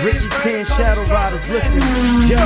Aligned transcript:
10 0.00 0.64
Shadow 0.64 1.02
Riders, 1.12 1.50
listen. 1.50 1.78
Yo, 2.26 2.40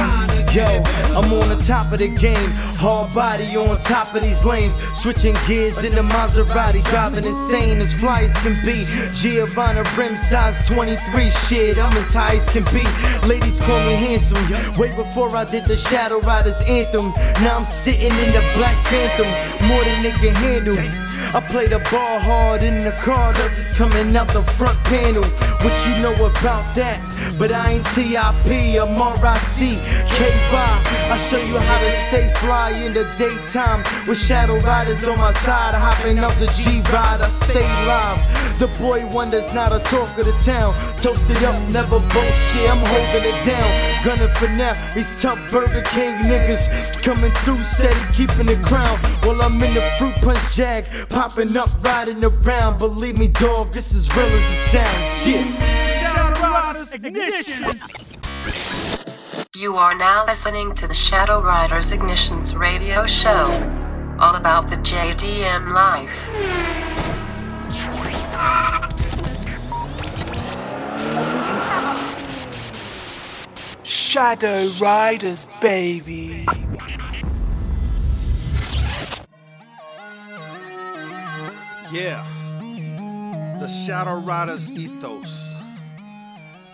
yo, 0.51 0.67
I'm 1.15 1.33
on 1.33 1.49
the 1.49 1.63
top 1.65 1.93
of 1.93 1.99
the 1.99 2.09
game. 2.09 2.51
Hard 2.83 3.15
body 3.15 3.57
on 3.57 3.79
top 3.79 4.13
of 4.13 4.23
these 4.25 4.45
lanes. 4.45 4.75
Switching 4.99 5.37
gears 5.46 5.85
in 5.85 5.95
the 5.95 6.02
Maserati, 6.02 6.83
driving 6.85 7.24
insane 7.24 7.79
as 7.80 7.95
fly 7.95 8.24
as 8.24 8.37
can 8.38 8.55
be. 8.66 8.83
Giovanna 9.15 9.85
rim 9.96 10.16
size 10.16 10.66
23, 10.66 11.30
shit, 11.30 11.79
I'm 11.79 11.96
as 11.96 12.13
high 12.13 12.37
as 12.37 12.49
can 12.51 12.65
be. 12.74 12.83
Ladies 13.29 13.61
call 13.61 13.79
me 13.87 13.95
handsome. 13.95 14.43
Way 14.77 14.95
before 14.96 15.30
I 15.37 15.45
did 15.45 15.66
the 15.66 15.77
Shadow 15.77 16.18
Riders 16.21 16.61
anthem. 16.66 17.11
Now 17.45 17.59
I'm 17.59 17.65
sitting 17.65 18.11
in 18.11 18.33
the 18.33 18.43
Black 18.57 18.77
Phantom, 18.89 19.30
more 19.68 19.85
than 19.85 20.02
they 20.02 20.11
can 20.11 20.35
handle. 20.35 21.05
I 21.35 21.40
play 21.40 21.66
the 21.66 21.80
ball 21.90 22.21
hard 22.21 22.63
in 22.63 22.85
the 22.85 22.93
car, 22.93 23.32
that's 23.32 23.59
it's 23.59 23.77
coming 23.77 24.15
out 24.15 24.29
the 24.29 24.43
front 24.54 24.79
panel. 24.85 25.24
What 25.66 25.74
you 25.82 26.01
know 26.01 26.15
about 26.15 26.63
that? 26.77 27.02
But 27.40 27.51
I 27.51 27.73
ain't 27.73 27.87
TIP, 27.90 28.15
I'm 28.15 28.95
RIC, 28.95 29.74
K5. 30.15 30.55
I 30.55 31.18
show 31.29 31.43
you 31.43 31.59
how 31.59 31.79
to 31.82 31.90
stay 32.07 32.32
fly 32.38 32.71
in 32.71 32.95
the 32.95 33.02
daytime 33.18 33.82
with 34.07 34.16
shadow 34.16 34.59
riders 34.59 35.02
on 35.02 35.18
my 35.18 35.32
side, 35.43 35.74
hopping 35.74 36.21
up 36.21 36.32
the 36.38 36.46
G 36.55 36.80
ride. 36.93 37.21
I 37.21 37.29
stay 37.29 37.66
live. 37.82 38.45
The 38.59 38.68
boy 38.79 39.05
wonders 39.12 39.52
not 39.52 39.73
a 39.73 39.80
talk 39.90 40.16
of 40.16 40.27
the 40.27 40.37
town. 40.46 40.73
Toasted 41.02 41.43
up, 41.43 41.59
never 41.71 41.99
boast, 41.99 42.55
yeah, 42.55 42.71
I'm 42.71 42.79
holding 42.79 43.27
it 43.27 43.38
down. 43.45 43.68
Gunning 44.05 44.32
for 44.37 44.49
now, 44.55 44.73
these 44.95 45.21
tough 45.21 45.51
Burger 45.51 45.82
King 45.90 46.15
niggas 46.30 46.71
coming 47.02 47.32
through 47.43 47.62
steady, 47.65 47.99
keeping 48.15 48.46
the 48.46 48.55
crown. 48.62 48.96
While 49.27 49.43
I'm 49.43 49.60
in 49.60 49.74
the 49.74 49.82
fruit 49.99 50.15
punch 50.23 50.55
jag, 50.55 50.85
popping 51.29 51.57
up, 51.57 51.71
riding 51.83 52.23
around. 52.23 52.79
Believe 52.79 53.17
me, 53.17 53.29
dog, 53.29 53.69
this 53.69 53.93
is 53.93 54.15
real 54.15 54.27
as 54.27 54.53
it 54.53 54.85
sounds. 54.85 55.23
Shit. 55.23 55.47
Shadow 56.01 56.41
Riders 56.41 56.93
Ignition. 56.93 57.65
You 59.57 59.77
are 59.77 59.95
now 59.95 60.27
listening 60.27 60.75
to 60.75 60.87
the 60.87 60.93
Shadow 60.93 61.41
Riders 61.41 61.93
Ignitions 61.93 62.59
radio 62.59 63.07
show. 63.07 63.47
All 64.19 64.34
about 64.34 64.69
the 64.69 64.77
JDM 64.77 65.72
life. 65.72 66.12
Shadow 73.83 74.69
Riders, 74.79 75.47
baby. 75.63 76.47
Yeah. 81.94 82.27
The 83.60 83.69
Shadow 83.69 84.19
Riders 84.19 84.69
ethos. 84.69 85.55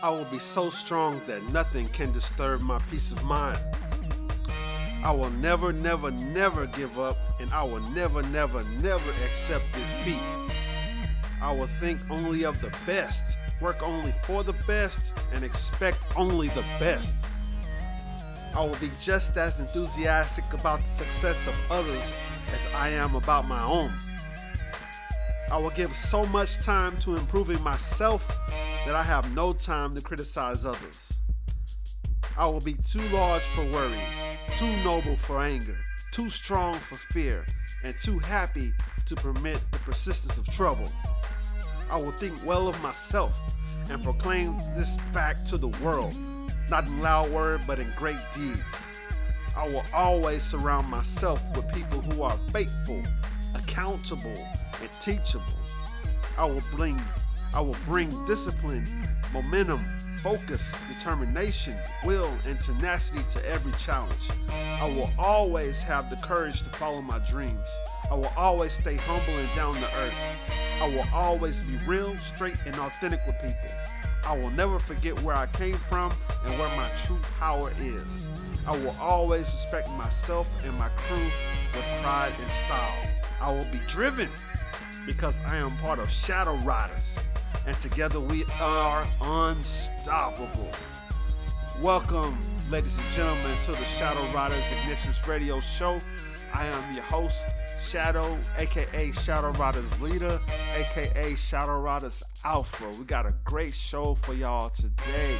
I 0.02 0.08
will 0.08 0.24
be 0.24 0.38
so 0.38 0.70
strong 0.70 1.20
that 1.26 1.42
nothing 1.52 1.86
can 1.88 2.10
disturb 2.10 2.62
my 2.62 2.78
peace 2.90 3.12
of 3.12 3.22
mind. 3.24 3.58
I 5.04 5.12
will 5.12 5.28
never, 5.32 5.74
never, 5.74 6.10
never 6.10 6.66
give 6.68 6.98
up, 6.98 7.18
and 7.38 7.52
I 7.52 7.62
will 7.64 7.82
never, 7.90 8.22
never, 8.28 8.64
never 8.80 9.10
accept 9.26 9.70
defeat. 9.74 10.22
I 11.42 11.52
will 11.52 11.66
think 11.66 12.00
only 12.10 12.46
of 12.46 12.58
the 12.62 12.74
best, 12.86 13.36
work 13.60 13.86
only 13.86 14.14
for 14.22 14.42
the 14.42 14.54
best, 14.66 15.12
and 15.34 15.44
expect 15.44 15.98
only 16.16 16.48
the 16.48 16.64
best. 16.78 17.26
I 18.56 18.64
will 18.64 18.78
be 18.80 18.90
just 18.98 19.36
as 19.36 19.60
enthusiastic 19.60 20.50
about 20.54 20.80
the 20.80 20.88
success 20.88 21.46
of 21.46 21.54
others 21.70 22.16
as 22.54 22.66
I 22.74 22.88
am 22.88 23.16
about 23.16 23.46
my 23.46 23.62
own. 23.62 23.92
I 25.52 25.58
will 25.58 25.70
give 25.70 25.94
so 25.96 26.24
much 26.26 26.58
time 26.58 26.96
to 26.98 27.16
improving 27.16 27.60
myself 27.62 28.26
that 28.86 28.94
I 28.94 29.02
have 29.02 29.34
no 29.34 29.52
time 29.52 29.96
to 29.96 30.00
criticize 30.00 30.64
others. 30.64 31.18
I 32.38 32.46
will 32.46 32.60
be 32.60 32.74
too 32.74 33.02
large 33.08 33.42
for 33.42 33.64
worry, 33.64 34.00
too 34.54 34.70
noble 34.84 35.16
for 35.16 35.40
anger, 35.40 35.76
too 36.12 36.28
strong 36.28 36.74
for 36.74 36.94
fear, 36.94 37.44
and 37.84 37.98
too 37.98 38.20
happy 38.20 38.72
to 39.06 39.16
permit 39.16 39.60
the 39.72 39.78
persistence 39.78 40.38
of 40.38 40.46
trouble. 40.54 40.88
I 41.90 41.96
will 41.96 42.12
think 42.12 42.38
well 42.46 42.68
of 42.68 42.80
myself 42.80 43.32
and 43.90 44.04
proclaim 44.04 44.56
this 44.76 44.96
fact 45.12 45.46
to 45.46 45.58
the 45.58 45.68
world, 45.84 46.14
not 46.68 46.86
in 46.86 47.02
loud 47.02 47.28
word 47.30 47.62
but 47.66 47.80
in 47.80 47.92
great 47.96 48.20
deeds. 48.32 48.86
I 49.56 49.66
will 49.66 49.84
always 49.92 50.44
surround 50.44 50.88
myself 50.88 51.42
with 51.56 51.72
people 51.74 52.00
who 52.00 52.22
are 52.22 52.38
faithful, 52.52 53.02
accountable, 53.56 54.46
and 54.80 54.90
teachable. 55.00 55.44
I 56.38 56.44
will 56.44 56.62
bring 56.72 56.98
I 57.52 57.60
will 57.60 57.76
bring 57.84 58.08
discipline, 58.26 58.86
momentum, 59.32 59.84
focus, 60.22 60.76
determination, 60.86 61.74
will, 62.04 62.30
and 62.46 62.60
tenacity 62.60 63.24
to 63.32 63.50
every 63.50 63.72
challenge. 63.72 64.30
I 64.50 64.84
will 64.84 65.10
always 65.18 65.82
have 65.82 66.10
the 66.10 66.16
courage 66.16 66.62
to 66.62 66.70
follow 66.70 67.00
my 67.00 67.18
dreams. 67.20 67.58
I 68.08 68.14
will 68.14 68.32
always 68.36 68.72
stay 68.72 68.96
humble 68.96 69.36
and 69.36 69.48
down 69.56 69.74
to 69.74 69.98
earth. 69.98 70.14
I 70.80 70.88
will 70.94 71.06
always 71.12 71.60
be 71.62 71.76
real, 71.86 72.16
straight, 72.18 72.56
and 72.66 72.76
authentic 72.76 73.20
with 73.26 73.36
people. 73.42 73.70
I 74.24 74.36
will 74.36 74.50
never 74.50 74.78
forget 74.78 75.20
where 75.22 75.34
I 75.34 75.46
came 75.46 75.74
from 75.74 76.12
and 76.44 76.58
where 76.58 76.76
my 76.76 76.88
true 77.04 77.18
power 77.38 77.72
is. 77.80 78.28
I 78.66 78.78
will 78.78 78.94
always 79.00 79.46
respect 79.46 79.88
myself 79.92 80.48
and 80.64 80.78
my 80.78 80.88
crew 80.90 81.24
with 81.74 81.84
pride 82.02 82.32
and 82.38 82.50
style. 82.50 83.08
I 83.40 83.52
will 83.52 83.66
be 83.72 83.80
driven 83.88 84.28
because 85.06 85.40
I 85.46 85.56
am 85.56 85.70
part 85.78 85.98
of 85.98 86.10
Shadow 86.10 86.56
Riders, 86.58 87.18
and 87.66 87.78
together 87.80 88.20
we 88.20 88.44
are 88.60 89.06
unstoppable. 89.20 90.70
Welcome, 91.80 92.36
ladies 92.70 92.98
and 92.98 93.08
gentlemen, 93.08 93.56
to 93.62 93.72
the 93.72 93.84
Shadow 93.84 94.22
Riders 94.34 94.62
Ignitions 94.64 95.26
Radio 95.26 95.60
Show. 95.60 95.98
I 96.52 96.66
am 96.66 96.94
your 96.94 97.04
host, 97.04 97.46
Shadow, 97.80 98.36
aka 98.58 99.12
Shadow 99.12 99.50
Riders 99.52 100.00
Leader, 100.00 100.38
aka 100.76 101.34
Shadow 101.34 101.80
Riders 101.80 102.22
Alpha. 102.44 102.88
We 102.98 103.04
got 103.04 103.26
a 103.26 103.34
great 103.44 103.74
show 103.74 104.14
for 104.14 104.34
y'all 104.34 104.70
today. 104.70 105.36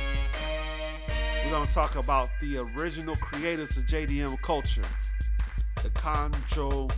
We're 1.45 1.51
gonna 1.51 1.71
talk 1.71 1.97
about 1.97 2.29
the 2.41 2.59
original 2.77 3.17
creators 3.17 3.77
of 3.77 3.85
JDM 3.85 4.41
culture, 4.43 4.83
the 5.83 5.91
Kanjo 5.91 6.91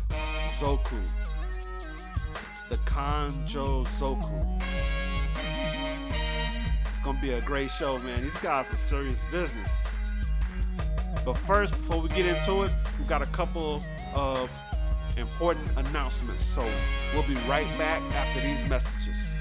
Zoku. 0.58 1.21
The 2.72 2.78
Zoku. 2.78 4.62
It's 6.88 6.98
gonna 7.04 7.20
be 7.20 7.32
a 7.32 7.40
great 7.42 7.70
show, 7.70 7.98
man. 7.98 8.22
These 8.22 8.38
guys 8.38 8.72
are 8.72 8.76
serious 8.78 9.26
business. 9.26 9.82
But 11.22 11.34
first, 11.34 11.74
before 11.74 12.00
we 12.00 12.08
get 12.08 12.24
into 12.24 12.62
it, 12.62 12.70
we 12.98 13.04
got 13.04 13.20
a 13.20 13.26
couple 13.26 13.82
of 14.14 14.50
important 15.18 15.68
announcements. 15.76 16.42
So 16.42 16.66
we'll 17.12 17.24
be 17.24 17.34
right 17.46 17.68
back 17.76 18.00
after 18.14 18.40
these 18.40 18.66
messages. 18.70 19.36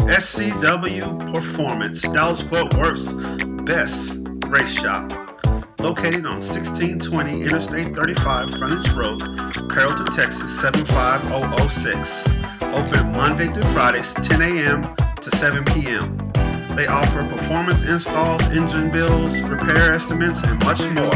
SCW 0.00 1.32
Performance, 1.32 2.02
Dallas 2.02 2.42
Fort 2.42 2.74
Worth's 2.74 3.14
best 3.64 4.20
race 4.48 4.78
shop. 4.78 5.27
Located 5.80 6.26
on 6.26 6.42
1620 6.42 7.42
Interstate 7.42 7.94
35 7.94 8.50
Frontage 8.58 8.90
Road, 8.92 9.20
Carrollton, 9.70 10.06
Texas 10.06 10.60
75006. 10.60 12.28
Open 12.62 13.12
Monday 13.12 13.46
through 13.46 13.70
Fridays 13.72 14.12
10 14.14 14.42
a.m. 14.42 14.94
to 15.20 15.30
7 15.30 15.64
p.m. 15.66 16.18
They 16.74 16.86
offer 16.86 17.26
performance 17.28 17.82
installs, 17.84 18.46
engine 18.52 18.90
bills, 18.90 19.40
repair 19.42 19.94
estimates, 19.94 20.42
and 20.42 20.58
much 20.64 20.84
more. 20.90 21.10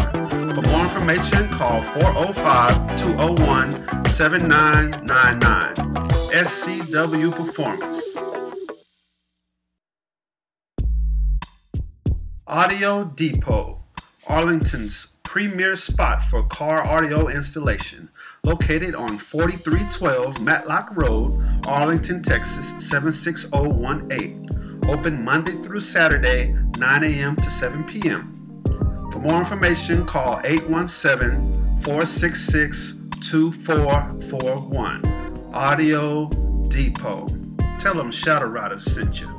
For 0.54 0.62
more 0.62 0.82
information, 0.82 1.48
call 1.48 1.82
405 1.82 2.96
201 2.96 4.04
7999. 4.06 5.74
SCW 6.32 7.34
Performance. 7.34 8.18
Audio 12.46 13.04
Depot, 13.04 13.81
Arlington's 14.28 15.14
premier 15.24 15.74
spot 15.74 16.22
for 16.22 16.44
car 16.44 16.82
audio 16.82 17.28
installation. 17.28 18.08
Located 18.44 18.94
on 18.94 19.18
4312 19.18 20.40
Matlock 20.40 20.96
Road, 20.96 21.42
Arlington, 21.66 22.22
Texas 22.22 22.74
76018. 22.78 24.48
Open 24.88 25.24
Monday 25.24 25.52
through 25.62 25.80
Saturday, 25.80 26.54
9 26.76 27.04
a.m. 27.04 27.36
to 27.36 27.50
7 27.50 27.84
p.m. 27.84 28.32
For 29.10 29.18
more 29.18 29.38
information, 29.38 30.06
call 30.06 30.40
817 30.44 31.80
466 31.82 32.94
2441. 33.20 35.50
Audio 35.52 36.28
Depot. 36.68 37.28
Tell 37.78 37.94
them 37.94 38.10
Shadow 38.10 38.46
Riders 38.46 38.84
sent 38.84 39.20
you. 39.20 39.31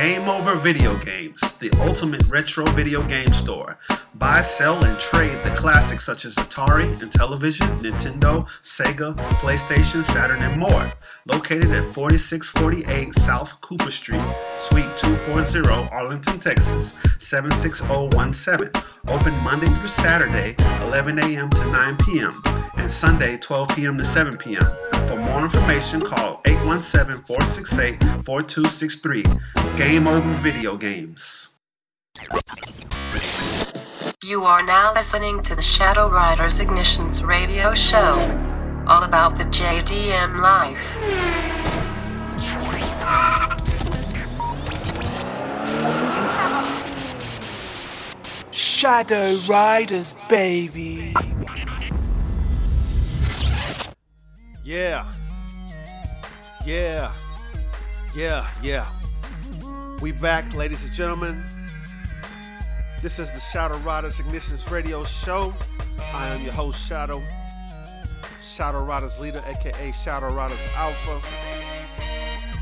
Game 0.00 0.30
Over 0.30 0.54
Video 0.56 0.96
Games, 0.96 1.52
the 1.58 1.70
ultimate 1.82 2.26
retro 2.26 2.64
video 2.70 3.02
game 3.02 3.34
store. 3.34 3.78
Buy, 4.14 4.40
sell, 4.40 4.82
and 4.82 4.98
trade 4.98 5.38
the 5.44 5.54
classics 5.54 6.06
such 6.06 6.24
as 6.24 6.36
Atari, 6.36 6.98
Intellivision, 7.00 7.68
Nintendo, 7.82 8.48
Sega, 8.62 9.14
PlayStation, 9.42 10.02
Saturn, 10.02 10.40
and 10.40 10.58
more. 10.58 10.90
Located 11.26 11.70
at 11.72 11.94
4648 11.94 13.14
South 13.14 13.60
Cooper 13.60 13.90
Street, 13.90 14.24
Suite 14.56 14.96
240, 14.96 15.68
Arlington, 15.92 16.40
Texas, 16.40 16.96
76017. 17.18 18.70
Open 19.06 19.44
Monday 19.44 19.68
through 19.68 19.86
Saturday, 19.86 20.54
11 20.80 21.18
a.m. 21.18 21.50
to 21.50 21.66
9 21.66 21.96
p.m., 21.98 22.42
and 22.76 22.90
Sunday, 22.90 23.36
12 23.36 23.68
p.m. 23.76 23.98
to 23.98 24.04
7 24.06 24.38
p.m. 24.38 24.89
For 25.08 25.16
more 25.16 25.42
information, 25.42 26.00
call 26.00 26.40
817 26.46 27.22
468 27.24 28.24
4263. 28.24 29.24
Game 29.76 30.06
Over 30.06 30.28
Video 30.42 30.76
Games. 30.76 31.50
You 34.24 34.44
are 34.44 34.62
now 34.62 34.92
listening 34.92 35.42
to 35.42 35.54
the 35.54 35.62
Shadow 35.62 36.08
Riders 36.08 36.60
Ignitions 36.60 37.26
radio 37.26 37.74
show. 37.74 38.14
All 38.86 39.02
about 39.02 39.38
the 39.38 39.44
JDM 39.44 40.40
life. 40.40 40.78
Shadow 48.52 49.36
Riders, 49.48 50.14
baby. 50.28 51.14
Yeah. 54.62 55.06
Yeah. 56.66 57.12
Yeah, 58.14 58.46
yeah. 58.62 58.86
We 60.02 60.12
back, 60.12 60.52
ladies 60.54 60.84
and 60.84 60.92
gentlemen. 60.92 61.42
This 63.00 63.18
is 63.18 63.32
the 63.32 63.40
Shadow 63.40 63.78
Riders 63.78 64.18
Ignitions 64.18 64.70
Radio 64.70 65.04
Show. 65.04 65.54
I 66.12 66.28
am 66.28 66.42
your 66.42 66.52
host, 66.52 66.86
Shadow. 66.86 67.22
Shadow 68.42 68.84
Riders 68.84 69.18
leader, 69.18 69.42
aka 69.46 69.92
Shadow 69.92 70.34
Riders 70.34 70.60
Alpha. 70.76 71.20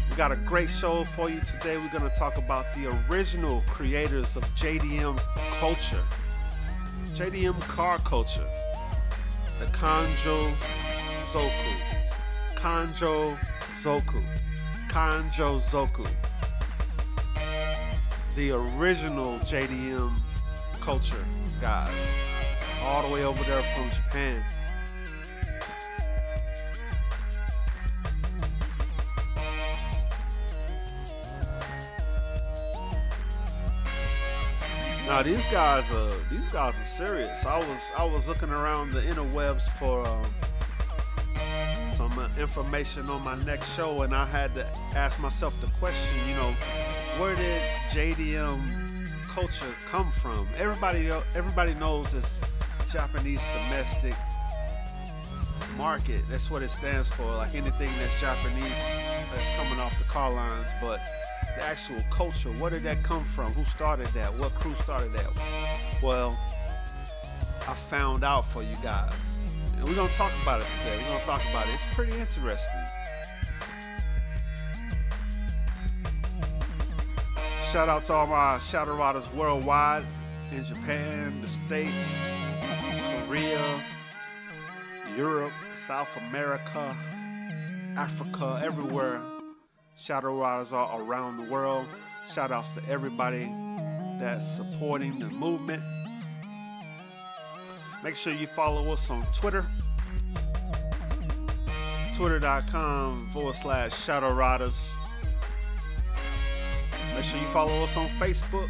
We 0.09 0.17
got 0.17 0.31
a 0.31 0.37
great 0.37 0.71
show 0.71 1.05
for 1.05 1.29
you 1.29 1.41
today. 1.41 1.79
We're 1.79 1.91
going 1.91 2.09
to 2.09 2.17
talk 2.17 2.39
about 2.39 2.73
the 2.75 2.97
original 3.11 3.65
creators 3.67 4.37
of 4.37 4.45
JDM 4.55 5.19
culture, 5.59 6.05
JDM 7.15 7.61
car 7.63 7.99
culture, 8.01 8.47
the 9.59 9.67
Kanjo 9.67 10.55
Zoku. 11.25 11.88
Kanjo 12.59 13.39
Zoku. 13.81 14.21
Kanjo 14.89 15.61
Zoku. 15.61 16.05
The 18.35 18.51
original 18.51 19.39
JDM 19.41 20.13
culture 20.81 21.25
guys. 21.61 22.09
All 22.83 23.07
the 23.07 23.15
way 23.15 23.23
over 23.25 23.45
there 23.45 23.63
from 23.63 23.89
Japan. 23.91 24.43
Now 35.07 35.23
these 35.23 35.47
guys 35.47 35.91
are 35.93 36.11
these 36.29 36.49
guys 36.49 36.81
are 36.81 36.85
serious. 36.85 37.47
I 37.47 37.59
was 37.59 37.93
I 37.97 38.05
was 38.05 38.27
looking 38.27 38.51
around 38.51 38.91
the 38.91 39.01
interwebs 39.03 39.69
for 39.79 40.05
um, 40.05 40.27
some 41.99 42.17
uh, 42.17 42.29
information 42.39 43.11
on 43.11 43.25
my 43.25 43.35
next 43.43 43.75
show, 43.75 44.03
and 44.03 44.15
I 44.15 44.25
had 44.25 44.55
to 44.55 44.65
ask 44.95 45.19
myself 45.19 45.61
the 45.61 45.67
question, 45.81 46.17
you 46.29 46.35
know, 46.37 46.55
where 47.19 47.35
did 47.35 47.61
JDM 47.91 48.61
culture 49.25 49.75
come 49.91 50.09
from? 50.13 50.47
Everybody, 50.59 51.11
everybody 51.35 51.75
knows 51.75 52.15
it's 52.15 52.41
Japanese 52.93 53.43
domestic 53.53 54.15
market. 55.77 56.23
That's 56.31 56.53
what 56.53 56.63
it 56.63 56.71
stands 56.71 57.09
for. 57.09 57.25
Like 57.25 57.57
anything 57.57 57.91
that's 57.99 58.21
Japanese 58.21 58.63
that's 59.35 59.51
coming 59.57 59.81
off 59.81 59.99
the 59.99 60.05
car 60.05 60.33
lines, 60.33 60.71
but 60.81 61.01
the 61.57 61.65
actual 61.65 62.01
culture, 62.13 62.51
where 62.61 62.71
did 62.71 62.85
that 62.85 63.03
come 63.03 63.25
from? 63.25 63.51
Who 63.55 63.65
started 63.65 64.07
that? 64.15 64.33
What 64.39 64.55
crew 64.55 64.77
started 64.77 65.13
that? 65.15 65.31
Well, 66.01 66.39
I 67.67 67.75
found 67.75 68.23
out 68.23 68.47
for 68.47 68.63
you 68.63 68.77
guys. 68.85 69.38
And 69.79 69.89
we're 69.89 69.95
gonna 69.95 70.13
talk 70.13 70.33
about 70.43 70.61
it 70.61 70.67
today. 70.79 70.99
We're 70.99 71.13
gonna 71.13 71.25
talk 71.25 71.43
about 71.51 71.69
it. 71.69 71.75
It's 71.75 71.87
pretty 71.95 72.19
interesting. 72.19 72.75
Shout 77.71 77.89
out 77.89 78.03
to 78.05 78.13
all 78.13 78.27
my 78.27 78.59
Shadow 78.59 78.97
Riders 78.97 79.33
worldwide 79.33 80.05
in 80.53 80.65
Japan, 80.65 81.41
the 81.41 81.47
States, 81.47 82.33
Korea, 83.27 83.83
Europe, 85.17 85.53
South 85.77 86.09
America, 86.29 86.97
Africa, 87.97 88.61
everywhere. 88.65 89.21
Shadow 89.97 90.41
Riders 90.41 90.73
are 90.73 91.01
around 91.01 91.37
the 91.37 91.53
world. 91.53 91.87
Shout 92.29 92.51
outs 92.51 92.75
to 92.75 92.83
everybody 92.89 93.53
that's 94.19 94.57
supporting 94.57 95.19
the 95.19 95.27
movement. 95.27 95.83
Make 98.03 98.15
sure 98.15 98.33
you 98.33 98.47
follow 98.47 98.93
us 98.93 99.11
on 99.11 99.27
Twitter. 99.33 99.65
Twitter.com 102.15 103.17
forward 103.33 103.55
slash 103.55 103.97
Shadow 104.05 104.33
Riders. 104.33 104.95
Make 107.15 107.25
sure 107.25 107.41
you 107.41 107.47
follow 107.47 107.83
us 107.83 107.97
on 107.97 108.07
Facebook. 108.07 108.69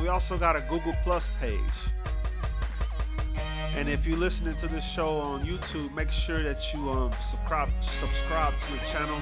We 0.00 0.08
also 0.08 0.38
got 0.38 0.56
a 0.56 0.60
Google 0.68 0.94
Plus 1.02 1.28
page. 1.40 1.60
And 3.76 3.88
if 3.88 4.06
you're 4.06 4.18
listening 4.18 4.56
to 4.56 4.66
this 4.66 4.90
show 4.90 5.18
on 5.18 5.44
YouTube, 5.44 5.94
make 5.94 6.10
sure 6.10 6.42
that 6.42 6.72
you 6.72 6.90
um, 6.90 7.12
subscribe 7.20 7.68
subscribe 7.80 8.58
to 8.58 8.72
the 8.72 8.78
channel, 8.86 9.18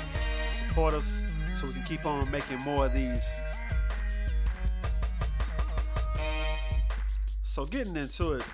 support 0.51 0.95
us 0.95 1.27
so 1.53 1.67
we 1.67 1.75
can 1.75 1.83
keep 1.83 2.07
on 2.07 2.31
making 2.31 2.61
more 2.61 2.87
of 2.87 2.95
these. 2.95 3.23
So 7.57 7.65
getting 7.65 7.97
into 7.97 8.33
it, 8.33 8.45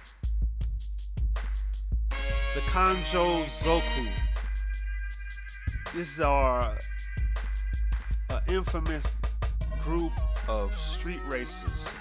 the 2.55 2.61
Kanjo 2.71 3.43
Zoku. 3.47 4.09
This 5.93 6.15
is 6.15 6.21
our 6.21 6.79
uh, 8.31 8.41
infamous 8.47 9.05
group 9.81 10.13
of 10.49 10.73
street 10.73 11.19
racers 11.27 11.93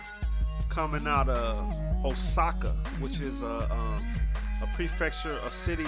coming 0.69 1.07
out 1.07 1.27
of 1.27 1.75
Osaka, 2.05 2.69
which 2.99 3.19
is 3.19 3.41
a, 3.41 3.67
um, 3.71 4.05
a 4.61 4.67
prefecture, 4.75 5.39
a 5.43 5.49
city 5.49 5.87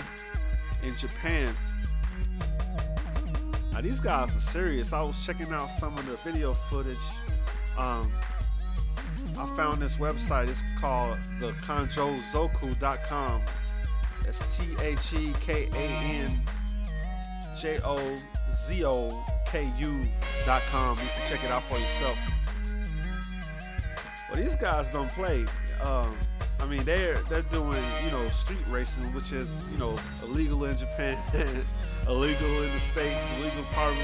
in 0.82 0.98
Japan. 0.98 1.54
Now 3.72 3.82
these 3.82 4.00
guys 4.00 4.36
are 4.36 4.40
serious. 4.40 4.94
I 4.94 5.04
was 5.04 5.24
checking 5.24 5.54
out 5.54 5.68
some 5.68 5.94
of 5.94 6.08
the 6.08 6.16
video 6.28 6.56
footage. 6.56 6.98
Um, 7.78 8.12
I 9.38 9.46
found 9.56 9.82
this 9.82 9.98
website. 9.98 10.50
It's 10.50 10.64
called 10.80 11.18
the 11.40 11.52
kanjozoku.com. 11.52 13.42
That's 14.24 14.58
T 14.58 14.66
H 14.82 15.14
E 15.14 15.34
K 15.42 15.68
A 15.74 15.78
N 15.78 16.40
J 17.58 17.80
O 17.84 18.20
Z 18.54 18.86
O 18.86 19.26
K 19.48 19.70
U.com. 19.78 20.98
You 20.98 21.08
can 21.16 21.28
check 21.28 21.44
it 21.44 21.52
out 21.52 21.64
for 21.64 21.78
yourself. 21.78 22.18
Well, 24.30 24.42
these 24.42 24.56
guys 24.56 24.90
don't 24.90 25.10
play. 25.10 25.46
Um, 25.84 26.16
I 26.60 26.66
mean, 26.66 26.84
they're 26.86 27.18
they're 27.30 27.42
doing 27.44 27.84
you 28.06 28.12
know 28.12 28.28
street 28.30 28.64
racing, 28.70 29.04
which 29.14 29.32
is 29.34 29.68
you 29.72 29.78
know 29.78 29.98
illegal 30.24 30.64
in 30.66 30.78
Japan, 30.78 31.18
illegal 32.08 32.64
in 32.64 32.72
the 32.72 32.80
states, 32.80 33.30
illegal 33.38 33.64
probably 33.72 34.00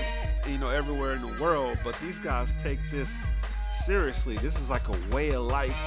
you 0.48 0.57
know 0.57 0.69
everywhere 0.69 1.13
in 1.13 1.21
the 1.21 1.41
world. 1.41 1.77
But 1.83 1.98
these 2.00 2.19
guys 2.19 2.53
take 2.62 2.79
this 2.91 3.25
seriously. 3.72 4.38
This 4.38 4.60
is 4.60 4.70
like 4.70 4.88
a 4.90 5.16
way 5.16 5.32
of 5.32 5.44
life 5.44 5.78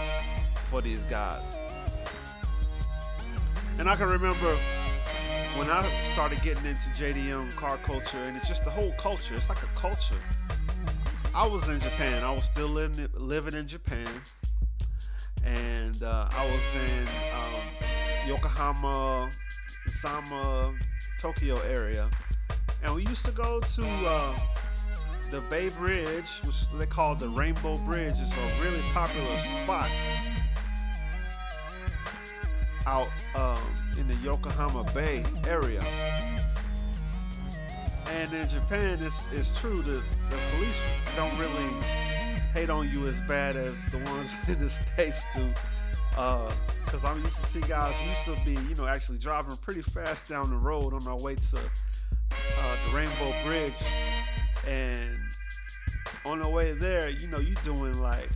for 0.70 0.80
these 0.80 1.02
guys. 1.04 1.58
And 3.78 3.88
I 3.88 3.96
can 3.96 4.08
remember 4.08 4.56
when 5.56 5.68
I 5.68 5.88
started 6.12 6.40
getting 6.42 6.64
into 6.64 6.88
JDM 6.90 7.54
car 7.56 7.76
culture, 7.78 8.18
and 8.24 8.36
it's 8.36 8.48
just 8.48 8.64
the 8.64 8.70
whole 8.70 8.92
culture. 8.98 9.34
It's 9.34 9.48
like 9.48 9.62
a 9.62 9.78
culture. 9.78 10.16
I 11.34 11.46
was 11.46 11.68
in 11.68 11.80
Japan. 11.80 12.22
I 12.22 12.30
was 12.34 12.44
still 12.44 12.68
living 12.68 13.08
living 13.14 13.54
in 13.54 13.66
Japan, 13.66 14.08
and 15.44 16.02
uh, 16.02 16.28
I 16.30 16.44
was 16.46 16.74
in 16.74 17.06
um, 17.34 18.28
Yokohama, 18.28 19.30
Zama, 19.88 20.74
Tokyo 21.20 21.58
area, 21.62 22.08
and 22.82 22.94
we 22.94 23.06
used 23.06 23.24
to 23.24 23.32
go 23.32 23.60
to 23.60 23.86
uh, 24.06 24.38
the 25.32 25.40
Bay 25.48 25.70
Bridge, 25.70 26.28
which 26.44 26.68
they 26.72 26.84
call 26.84 27.14
the 27.14 27.26
Rainbow 27.26 27.78
Bridge. 27.78 28.20
is 28.20 28.36
a 28.36 28.62
really 28.62 28.82
popular 28.92 29.38
spot 29.38 29.88
out 32.86 33.08
um, 33.34 33.58
in 33.98 34.06
the 34.08 34.14
Yokohama 34.16 34.84
Bay 34.92 35.24
area. 35.48 35.82
And 38.10 38.30
in 38.34 38.46
Japan, 38.46 38.98
it's, 39.00 39.26
it's 39.32 39.58
true 39.58 39.80
that 39.80 40.02
the 40.28 40.38
police 40.54 40.78
don't 41.16 41.36
really 41.38 41.82
hate 42.52 42.68
on 42.68 42.92
you 42.92 43.06
as 43.06 43.18
bad 43.22 43.56
as 43.56 43.86
the 43.86 43.96
ones 44.10 44.34
in 44.48 44.60
the 44.60 44.68
States 44.68 45.24
do. 45.34 45.48
Because 46.10 47.04
I'm 47.06 47.24
used 47.24 47.38
to 47.38 47.46
see 47.46 47.60
guys, 47.60 47.94
used 48.06 48.38
to 48.38 48.44
be, 48.44 48.52
you 48.68 48.74
know, 48.74 48.86
actually 48.86 49.16
driving 49.16 49.56
pretty 49.56 49.80
fast 49.80 50.28
down 50.28 50.50
the 50.50 50.58
road 50.58 50.92
on 50.92 51.08
our 51.08 51.18
way 51.18 51.36
to 51.36 51.56
uh, 51.56 52.76
the 52.86 52.94
Rainbow 52.94 53.34
Bridge. 53.44 53.82
And 54.68 55.21
on 56.24 56.40
the 56.40 56.48
way 56.48 56.72
there, 56.72 57.10
you 57.10 57.26
know, 57.28 57.38
you're 57.38 57.60
doing 57.64 58.00
like, 58.00 58.30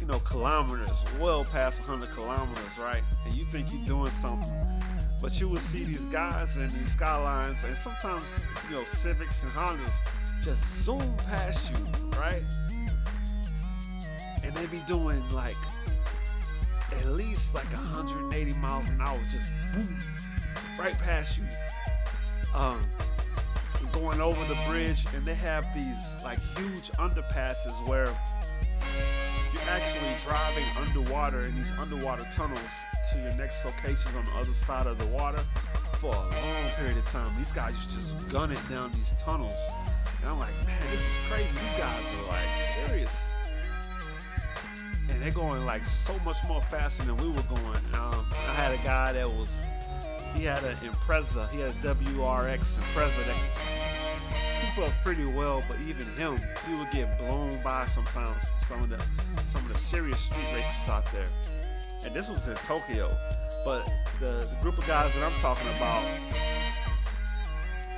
you 0.00 0.06
know, 0.06 0.18
kilometers, 0.20 1.04
well 1.20 1.44
past 1.44 1.86
100 1.86 2.14
kilometers, 2.14 2.78
right? 2.78 3.02
And 3.24 3.34
you 3.34 3.44
think 3.44 3.66
you're 3.72 3.86
doing 3.86 4.10
something. 4.10 4.50
But 5.20 5.38
you 5.40 5.48
will 5.48 5.58
see 5.58 5.84
these 5.84 6.06
guys 6.06 6.56
and 6.56 6.68
these 6.70 6.92
skylines, 6.92 7.62
and 7.62 7.76
sometimes, 7.76 8.40
you 8.68 8.76
know, 8.76 8.84
Civics 8.84 9.42
and 9.44 9.52
Hondas 9.52 9.94
just 10.42 10.82
zoom 10.82 11.16
past 11.28 11.70
you, 11.70 11.78
right? 12.18 12.42
And 14.42 14.52
they 14.56 14.66
be 14.66 14.82
doing 14.88 15.22
like 15.30 15.54
at 16.98 17.06
least 17.06 17.54
like 17.54 17.70
180 17.72 18.52
miles 18.54 18.88
an 18.88 19.00
hour, 19.00 19.18
just 19.30 19.48
boom, 19.72 19.98
right 20.78 20.98
past 20.98 21.38
you. 21.38 21.44
Um, 22.54 22.80
going 23.90 24.20
over 24.20 24.42
the 24.46 24.58
bridge, 24.68 25.06
and 25.14 25.24
they 25.24 25.34
have 25.34 25.66
these 25.74 26.22
like 26.24 26.38
huge 26.56 26.90
underpasses 26.92 27.72
where 27.88 28.06
you're 29.52 29.70
actually 29.70 30.14
driving 30.24 30.64
underwater 30.78 31.42
in 31.42 31.54
these 31.56 31.72
underwater 31.80 32.24
tunnels 32.32 32.84
to 33.12 33.18
your 33.18 33.34
next 33.36 33.64
location 33.64 34.14
on 34.16 34.24
the 34.24 34.32
other 34.40 34.52
side 34.52 34.86
of 34.86 34.98
the 34.98 35.06
water 35.06 35.44
for 35.98 36.14
a 36.14 36.18
long 36.18 36.70
period 36.76 36.96
of 36.96 37.04
time. 37.06 37.30
These 37.38 37.52
guys 37.52 37.74
just 37.86 38.28
gun 38.30 38.50
it 38.50 38.60
down 38.68 38.90
these 38.92 39.14
tunnels. 39.20 39.54
And 40.20 40.30
I'm 40.30 40.38
like, 40.38 40.54
man, 40.66 40.80
this 40.90 41.00
is 41.00 41.18
crazy. 41.28 41.52
These 41.52 41.78
guys 41.78 42.02
are 42.14 42.28
like 42.28 42.86
serious. 42.86 43.32
And 45.10 45.22
they're 45.22 45.30
going 45.30 45.66
like 45.66 45.84
so 45.84 46.18
much 46.24 46.38
more 46.48 46.62
faster 46.62 47.04
than 47.04 47.16
we 47.18 47.28
were 47.28 47.42
going. 47.42 47.84
Um, 47.94 48.24
I 48.48 48.52
had 48.52 48.72
a 48.72 48.82
guy 48.82 49.12
that 49.12 49.28
was, 49.28 49.64
he 50.34 50.44
had 50.44 50.62
an 50.64 50.76
Impreza, 50.76 51.50
he 51.50 51.60
had 51.60 51.70
a 51.70 51.94
WRX 51.94 52.78
Impreza 52.78 53.26
that 53.26 53.36
keep 54.74 54.84
up 54.84 54.92
pretty 55.04 55.24
well, 55.24 55.62
but 55.68 55.80
even 55.82 56.06
him, 56.16 56.38
he 56.66 56.74
would 56.74 56.90
get 56.90 57.18
blown 57.18 57.58
by 57.62 57.86
sometimes 57.86 58.36
some 58.62 58.78
of 58.80 58.88
the 58.88 58.98
some 59.42 59.62
of 59.62 59.72
the 59.72 59.78
serious 59.78 60.20
street 60.20 60.46
races 60.54 60.88
out 60.88 61.10
there. 61.12 61.26
And 62.04 62.14
this 62.14 62.28
was 62.28 62.48
in 62.48 62.56
Tokyo. 62.56 63.14
But 63.64 63.86
the, 64.18 64.26
the 64.26 64.56
group 64.60 64.78
of 64.78 64.86
guys 64.86 65.14
that 65.14 65.22
I'm 65.22 65.38
talking 65.38 65.68
about 65.76 66.04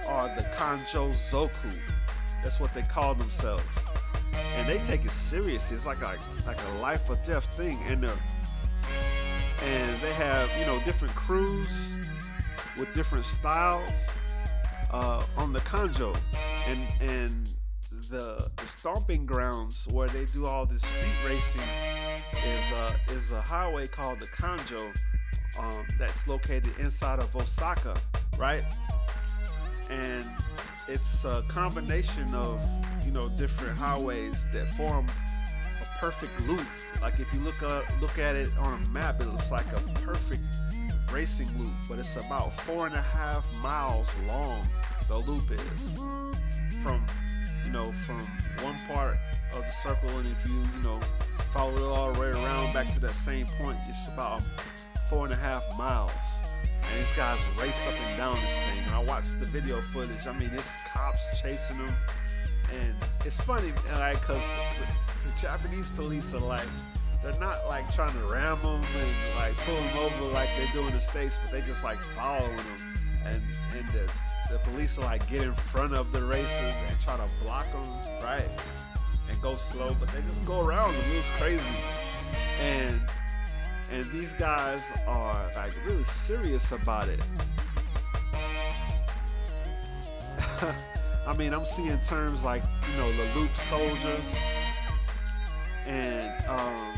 are 0.08 0.28
the 0.36 0.42
Kanjo 0.56 1.12
Zoku. 1.12 1.78
That's 2.42 2.60
what 2.60 2.72
they 2.74 2.82
call 2.82 3.14
themselves. 3.14 3.64
And 4.56 4.68
they 4.68 4.78
take 4.78 5.04
it 5.04 5.10
serious. 5.10 5.72
It's 5.72 5.86
like 5.86 6.02
a 6.02 6.18
like 6.46 6.58
a 6.62 6.78
life 6.80 7.08
or 7.08 7.16
death 7.24 7.44
thing. 7.56 7.78
And 7.88 8.02
the 8.02 8.12
and 9.64 9.96
they 9.98 10.12
have, 10.14 10.50
you 10.58 10.66
know, 10.66 10.78
different 10.84 11.14
crews 11.14 11.96
with 12.78 12.92
different 12.94 13.24
styles 13.24 14.18
uh, 14.90 15.22
on 15.36 15.52
the 15.52 15.60
Kanjo. 15.60 16.16
And 16.66 16.80
and 17.00 17.48
the 18.10 18.50
the 18.56 18.66
stomping 18.66 19.26
grounds 19.26 19.86
where 19.90 20.08
they 20.08 20.24
do 20.26 20.46
all 20.46 20.66
this 20.66 20.82
street 20.82 21.12
racing 21.26 21.68
is 22.32 23.16
is 23.16 23.32
a 23.32 23.40
highway 23.40 23.86
called 23.86 24.20
the 24.20 24.26
Kanjo 24.26 24.92
um, 25.58 25.86
that's 25.98 26.26
located 26.26 26.70
inside 26.78 27.18
of 27.20 27.34
Osaka, 27.36 27.94
right? 28.38 28.64
And 29.90 30.24
it's 30.88 31.24
a 31.24 31.42
combination 31.48 32.34
of 32.34 32.60
you 33.04 33.10
know 33.10 33.28
different 33.30 33.76
highways 33.76 34.46
that 34.52 34.66
form 34.72 35.06
a 35.80 35.98
perfect 35.98 36.38
loop. 36.48 36.66
Like 37.00 37.20
if 37.20 37.32
you 37.32 37.40
look 37.40 37.62
up, 37.62 37.84
look 38.00 38.18
at 38.18 38.36
it 38.36 38.48
on 38.58 38.80
a 38.82 38.86
map, 38.88 39.20
it 39.20 39.26
looks 39.26 39.50
like 39.50 39.66
a 39.72 39.80
perfect 40.00 40.42
racing 41.12 41.48
loop, 41.58 41.74
but 41.88 41.98
it's 41.98 42.16
about 42.16 42.58
four 42.60 42.86
and 42.86 42.94
a 42.94 43.02
half 43.02 43.44
miles 43.62 44.12
long. 44.26 44.66
The 45.08 45.18
loop 45.18 45.50
is 45.50 45.98
from 46.84 47.02
you 47.64 47.72
know 47.72 47.90
from 48.04 48.20
one 48.62 48.76
part 48.86 49.16
of 49.56 49.64
the 49.64 49.70
circle, 49.70 50.10
and 50.18 50.26
if 50.28 50.46
you 50.46 50.54
you 50.54 50.82
know 50.82 51.00
follow 51.52 51.74
it 51.74 51.82
all 51.82 52.12
the 52.12 52.20
way 52.20 52.28
around 52.28 52.74
back 52.74 52.92
to 52.92 53.00
that 53.00 53.14
same 53.14 53.46
point, 53.58 53.78
it's 53.88 54.06
about 54.08 54.42
four 55.08 55.24
and 55.24 55.32
a 55.32 55.36
half 55.36 55.64
miles. 55.78 56.12
And 56.90 57.00
these 57.00 57.12
guys 57.14 57.38
race 57.58 57.86
up 57.86 57.94
and 57.94 58.16
down 58.18 58.34
this 58.34 58.56
thing. 58.68 58.84
And 58.84 58.94
I 58.94 59.02
watched 59.02 59.40
the 59.40 59.46
video 59.46 59.80
footage. 59.80 60.26
I 60.26 60.32
mean, 60.38 60.50
it's 60.52 60.76
cops 60.92 61.40
chasing 61.40 61.78
them. 61.78 61.94
And 62.72 62.94
it's 63.24 63.40
funny, 63.40 63.72
like, 63.92 64.20
because 64.20 64.42
the, 64.78 65.28
the 65.28 65.40
Japanese 65.40 65.88
police 65.90 66.34
are 66.34 66.40
like, 66.40 66.68
they're 67.22 67.40
not 67.40 67.66
like 67.68 67.90
trying 67.94 68.12
to 68.12 68.26
ram 68.26 68.60
them 68.60 68.82
and 69.00 69.36
like 69.36 69.56
pull 69.64 69.74
them 69.74 69.98
over 69.98 70.32
like 70.32 70.50
they 70.58 70.66
do 70.72 70.86
in 70.86 70.92
the 70.92 71.00
States, 71.00 71.38
but 71.40 71.50
they 71.50 71.62
just 71.62 71.82
like 71.82 71.98
following 72.18 72.56
them. 72.56 72.80
And, 73.24 73.40
and 73.78 73.88
the, 73.92 74.12
the 74.50 74.58
police 74.58 74.98
are 74.98 75.02
like 75.02 75.28
get 75.28 75.42
in 75.42 75.54
front 75.54 75.94
of 75.94 76.12
the 76.12 76.22
racers 76.22 76.74
and 76.88 77.00
try 77.00 77.16
to 77.16 77.28
block 77.42 77.70
them, 77.72 77.88
right? 78.22 78.48
And 79.28 79.40
go 79.40 79.54
slow, 79.54 79.96
but 79.98 80.08
they 80.08 80.20
just 80.22 80.44
go 80.44 80.64
around 80.64 80.92
them. 80.94 81.02
It 81.12 81.16
was 81.16 81.30
crazy. 81.38 81.64
And 82.60 83.00
and 83.92 84.10
these 84.10 84.32
guys 84.34 84.82
are 85.06 85.50
like 85.54 85.72
really 85.86 86.04
serious 86.04 86.72
about 86.72 87.08
it. 87.08 87.20
I 91.26 91.36
mean, 91.36 91.54
I'm 91.54 91.64
seeing 91.66 91.98
terms 92.00 92.44
like 92.44 92.62
you 92.90 92.98
know 92.98 93.12
the 93.12 93.24
loop 93.38 93.54
soldiers 93.54 94.34
and 95.86 96.46
um, 96.48 96.94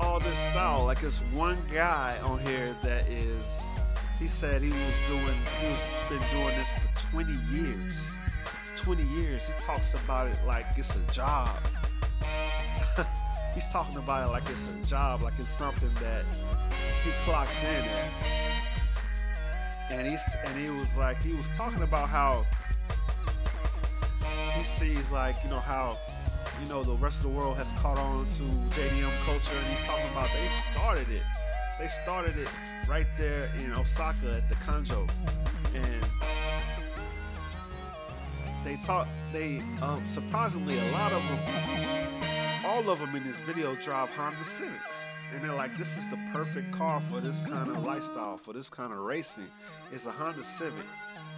all 0.00 0.20
this 0.20 0.38
style. 0.38 0.84
Like 0.84 1.00
this 1.00 1.20
one 1.32 1.58
guy 1.72 2.18
on 2.24 2.38
here 2.40 2.74
that 2.82 3.06
is, 3.08 3.62
he 4.22 4.28
said 4.28 4.62
he 4.62 4.68
was 4.68 4.94
doing, 5.08 5.36
he 5.60 5.66
was 5.66 5.84
been 6.08 6.22
doing 6.30 6.56
this 6.56 6.72
for 6.72 7.10
20 7.10 7.32
years. 7.50 8.12
20 8.76 9.02
years. 9.02 9.48
He 9.48 9.52
talks 9.64 9.94
about 9.94 10.28
it 10.28 10.38
like 10.46 10.64
it's 10.76 10.94
a 10.94 11.12
job. 11.12 11.58
He's 13.54 13.66
talking 13.72 13.96
about 13.96 14.28
it 14.28 14.30
like 14.30 14.44
it's 14.48 14.70
a 14.70 14.86
job, 14.86 15.22
like 15.22 15.34
it's 15.40 15.48
something 15.48 15.92
that 15.94 16.24
he 17.04 17.10
clocks 17.24 17.60
in 17.64 17.84
at. 17.84 18.10
And 19.90 20.06
he's 20.08 20.22
and 20.46 20.56
he 20.56 20.70
was 20.70 20.96
like 20.96 21.20
he 21.20 21.34
was 21.34 21.48
talking 21.50 21.82
about 21.82 22.08
how 22.08 22.46
he 24.54 24.62
sees 24.62 25.10
like 25.10 25.34
you 25.44 25.50
know 25.50 25.58
how 25.58 25.98
you 26.62 26.68
know 26.68 26.82
the 26.82 26.94
rest 26.94 27.24
of 27.24 27.30
the 27.30 27.36
world 27.36 27.58
has 27.58 27.72
caught 27.72 27.98
on 27.98 28.24
to 28.24 28.42
JDM 28.74 29.12
culture, 29.26 29.54
and 29.54 29.66
he's 29.66 29.84
talking 29.84 30.08
about 30.12 30.30
they 30.32 30.48
started 30.72 31.08
it. 31.10 31.22
They 31.78 31.88
started 31.88 32.38
it 32.38 32.50
right 32.88 33.06
there 33.18 33.50
in 33.58 33.72
Osaka 33.72 34.30
at 34.36 34.48
the 34.48 34.54
Kanjo, 34.56 35.08
and 35.74 36.04
they 38.64 38.76
taught 38.84 39.08
they 39.32 39.62
um, 39.80 40.06
surprisingly 40.06 40.78
a 40.78 40.92
lot 40.92 41.12
of 41.12 41.22
them 41.28 41.62
all 42.72 42.88
of 42.88 42.98
them 43.00 43.14
in 43.14 43.22
this 43.24 43.38
video 43.40 43.74
drive 43.76 44.08
Honda 44.10 44.44
Civics. 44.44 45.06
And 45.34 45.42
they're 45.42 45.54
like, 45.54 45.76
this 45.78 45.96
is 45.96 46.08
the 46.10 46.18
perfect 46.32 46.72
car 46.72 47.00
for 47.10 47.20
this 47.20 47.40
kind 47.40 47.70
of 47.70 47.84
lifestyle, 47.84 48.36
for 48.36 48.52
this 48.52 48.68
kind 48.70 48.92
of 48.92 48.98
racing. 49.00 49.46
It's 49.90 50.06
a 50.06 50.10
Honda 50.10 50.42
Civic. 50.42 50.84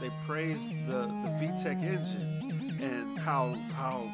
They 0.00 0.10
praise 0.26 0.68
the, 0.86 1.02
the 1.02 1.30
VTEC 1.40 1.82
engine 1.82 2.78
and 2.82 3.18
how 3.18 3.54
how 3.74 4.10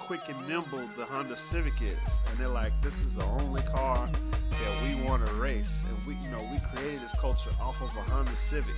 quick 0.00 0.20
and 0.28 0.48
nimble 0.48 0.84
the 0.96 1.04
Honda 1.04 1.36
Civic 1.36 1.80
is. 1.80 1.98
And 2.28 2.38
they're 2.38 2.48
like, 2.48 2.72
this 2.82 3.02
is 3.02 3.14
the 3.14 3.24
only 3.24 3.62
car 3.62 4.08
that 4.62 4.82
we 4.82 4.94
want 5.08 5.26
to 5.26 5.32
race. 5.34 5.84
And 5.88 6.06
we, 6.06 6.14
you 6.22 6.30
know, 6.30 6.42
we 6.52 6.58
created 6.74 7.00
this 7.00 7.18
culture 7.18 7.50
off 7.60 7.80
of 7.80 7.94
a 7.96 8.02
Honda 8.02 8.34
Civic. 8.36 8.74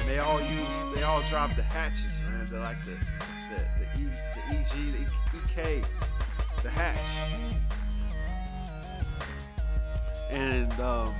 And 0.00 0.08
they 0.08 0.18
all 0.18 0.40
use, 0.40 0.80
they 0.94 1.02
all 1.02 1.22
drive 1.22 1.54
the 1.56 1.62
hatches, 1.62 2.20
man. 2.28 2.46
They're 2.50 2.60
like 2.60 2.80
the 2.84 2.96
the 3.50 3.62
the, 3.78 4.00
e, 4.00 4.06
the 4.34 4.56
EG, 4.56 4.92
the 4.92 5.38
EK 5.38 5.82
the 6.64 6.70
hatch. 6.70 6.98
And 10.30 10.72
um, 10.80 11.14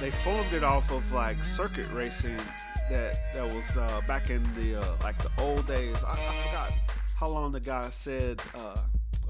they 0.00 0.10
formed 0.10 0.52
it 0.54 0.64
off 0.64 0.90
of 0.90 1.12
like 1.12 1.42
circuit 1.44 1.90
racing 1.92 2.36
that 2.88 3.16
that 3.34 3.44
was 3.54 3.76
uh, 3.76 4.00
back 4.06 4.30
in 4.30 4.42
the 4.54 4.80
uh, 4.80 4.96
like 5.02 5.18
the 5.18 5.30
old 5.38 5.66
days. 5.66 5.96
I, 6.06 6.12
I 6.12 6.46
forgot 6.46 6.72
how 7.18 7.28
long 7.28 7.52
the 7.52 7.60
guy 7.60 7.90
said 7.90 8.40
uh, 8.54 8.76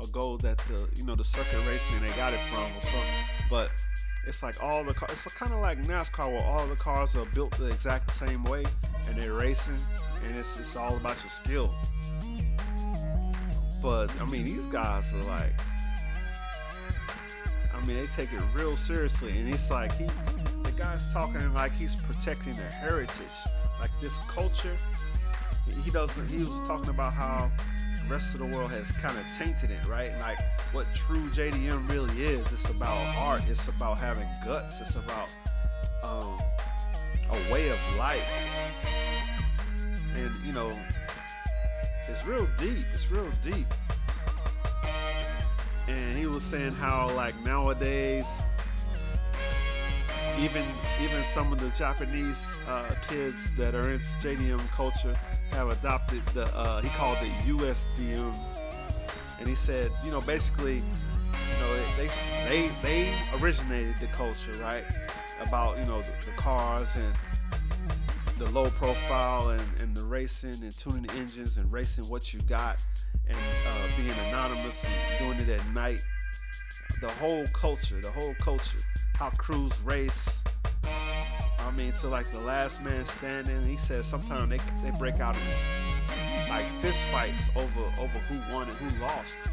ago 0.02 0.36
that 0.38 0.58
the 0.58 0.88
you 0.96 1.04
know 1.04 1.14
the 1.14 1.24
circuit 1.24 1.58
racing 1.68 2.00
they 2.00 2.08
got 2.16 2.32
it 2.32 2.40
from 2.40 2.64
or 2.64 2.82
something, 2.82 3.24
but 3.50 3.70
it's 4.26 4.42
like 4.42 4.62
all 4.62 4.84
the 4.84 4.94
cars. 4.94 5.12
It's 5.12 5.34
kind 5.34 5.52
of 5.52 5.60
like 5.60 5.82
NASCAR 5.82 6.30
where 6.30 6.44
all 6.44 6.66
the 6.66 6.76
cars 6.76 7.16
are 7.16 7.24
built 7.34 7.52
the 7.58 7.66
exact 7.66 8.10
same 8.12 8.44
way 8.44 8.64
and 9.08 9.16
they're 9.16 9.34
racing, 9.34 9.78
and 10.26 10.36
it's 10.36 10.58
it's 10.58 10.76
all 10.76 10.96
about 10.96 11.16
your 11.22 11.30
skill. 11.30 11.74
But 13.82 14.08
I 14.20 14.24
mean, 14.26 14.44
these 14.44 14.66
guys 14.66 15.12
are 15.12 15.22
like, 15.24 15.52
I 17.74 17.84
mean, 17.84 17.96
they 17.96 18.06
take 18.08 18.32
it 18.32 18.42
real 18.54 18.76
seriously, 18.76 19.32
and 19.32 19.52
it's 19.52 19.70
like 19.70 19.92
he, 19.96 20.04
the 20.62 20.72
guy's 20.76 21.12
talking 21.12 21.52
like 21.52 21.72
he's 21.72 21.96
protecting 21.96 22.54
the 22.54 22.62
heritage, 22.62 23.16
like 23.80 23.90
this 24.00 24.18
culture. 24.20 24.76
He, 25.84 25.90
doesn't. 25.90 26.28
He 26.28 26.40
was 26.40 26.60
talking 26.66 26.90
about 26.90 27.12
how 27.12 27.50
rest 28.08 28.34
of 28.34 28.40
the 28.40 28.56
world 28.56 28.70
has 28.72 28.90
kind 28.92 29.18
of 29.18 29.24
tainted 29.36 29.70
it, 29.70 29.86
right? 29.88 30.12
Like 30.20 30.38
what 30.72 30.86
true 30.94 31.22
JDM 31.30 31.88
really 31.90 32.14
is. 32.22 32.52
It's 32.52 32.68
about 32.70 32.96
art. 33.16 33.42
It's 33.48 33.68
about 33.68 33.98
having 33.98 34.28
guts. 34.44 34.80
It's 34.80 34.96
about 34.96 35.28
um, 36.02 36.38
a 37.30 37.52
way 37.52 37.68
of 37.70 37.78
life. 37.96 38.22
And 40.16 40.34
you 40.44 40.52
know, 40.52 40.70
it's 42.08 42.26
real 42.26 42.46
deep. 42.58 42.84
It's 42.92 43.10
real 43.10 43.30
deep. 43.42 43.66
And 45.88 46.18
he 46.18 46.26
was 46.26 46.42
saying 46.42 46.72
how 46.72 47.10
like 47.14 47.38
nowadays, 47.44 48.26
even 50.38 50.64
even 51.00 51.22
some 51.22 51.52
of 51.52 51.60
the 51.60 51.70
Japanese 51.70 52.54
uh, 52.68 52.90
kids 53.08 53.54
that 53.56 53.74
are 53.74 53.90
into 53.90 54.04
JDM 54.20 54.66
culture 54.70 55.14
have 55.52 55.70
adopted 55.70 56.24
the 56.34 56.44
uh, 56.56 56.80
he 56.80 56.88
called 56.90 57.18
it 57.20 57.30
USDM, 57.46 58.34
and 59.38 59.48
he 59.48 59.54
said 59.54 59.90
you 60.04 60.10
know 60.10 60.20
basically 60.20 60.76
you 60.76 61.60
know 61.60 61.76
they 61.96 62.08
they 62.48 62.70
they 62.82 63.14
originated 63.40 63.96
the 63.96 64.06
culture 64.08 64.52
right? 64.60 64.84
About 65.40 65.78
you 65.78 65.84
know 65.84 66.00
the, 66.00 66.26
the 66.26 66.32
cars 66.36 66.94
and 66.96 67.12
the 68.38 68.50
low 68.50 68.70
profile 68.70 69.50
and, 69.50 69.62
and 69.80 69.96
the 69.96 70.02
racing 70.02 70.62
and 70.62 70.76
tuning 70.76 71.02
the 71.02 71.14
engines 71.14 71.58
and 71.58 71.70
racing 71.70 72.08
what 72.08 72.34
you 72.34 72.40
got 72.42 72.76
and 73.28 73.36
uh, 73.36 73.96
being 73.96 74.14
anonymous 74.28 74.84
and 74.84 75.18
doing 75.18 75.48
it 75.48 75.60
at 75.60 75.72
night. 75.72 76.02
The 77.00 77.08
whole 77.08 77.46
culture, 77.52 78.00
the 78.00 78.10
whole 78.10 78.34
culture, 78.40 78.78
how 79.18 79.30
crews 79.30 79.80
race. 79.82 80.42
I 80.84 81.70
mean, 81.76 81.92
to 82.00 82.08
like 82.08 82.30
the 82.32 82.40
last 82.40 82.82
man 82.82 83.04
standing. 83.04 83.66
He 83.66 83.76
says 83.76 84.06
sometimes 84.06 84.50
they 84.50 84.58
they 84.82 84.96
break 84.98 85.20
out 85.20 85.36
in 85.36 86.48
like 86.48 86.66
fist 86.80 87.04
fights 87.06 87.48
over 87.56 87.84
over 88.00 88.18
who 88.28 88.52
won 88.52 88.64
and 88.64 88.72
who 88.74 89.00
lost. 89.00 89.48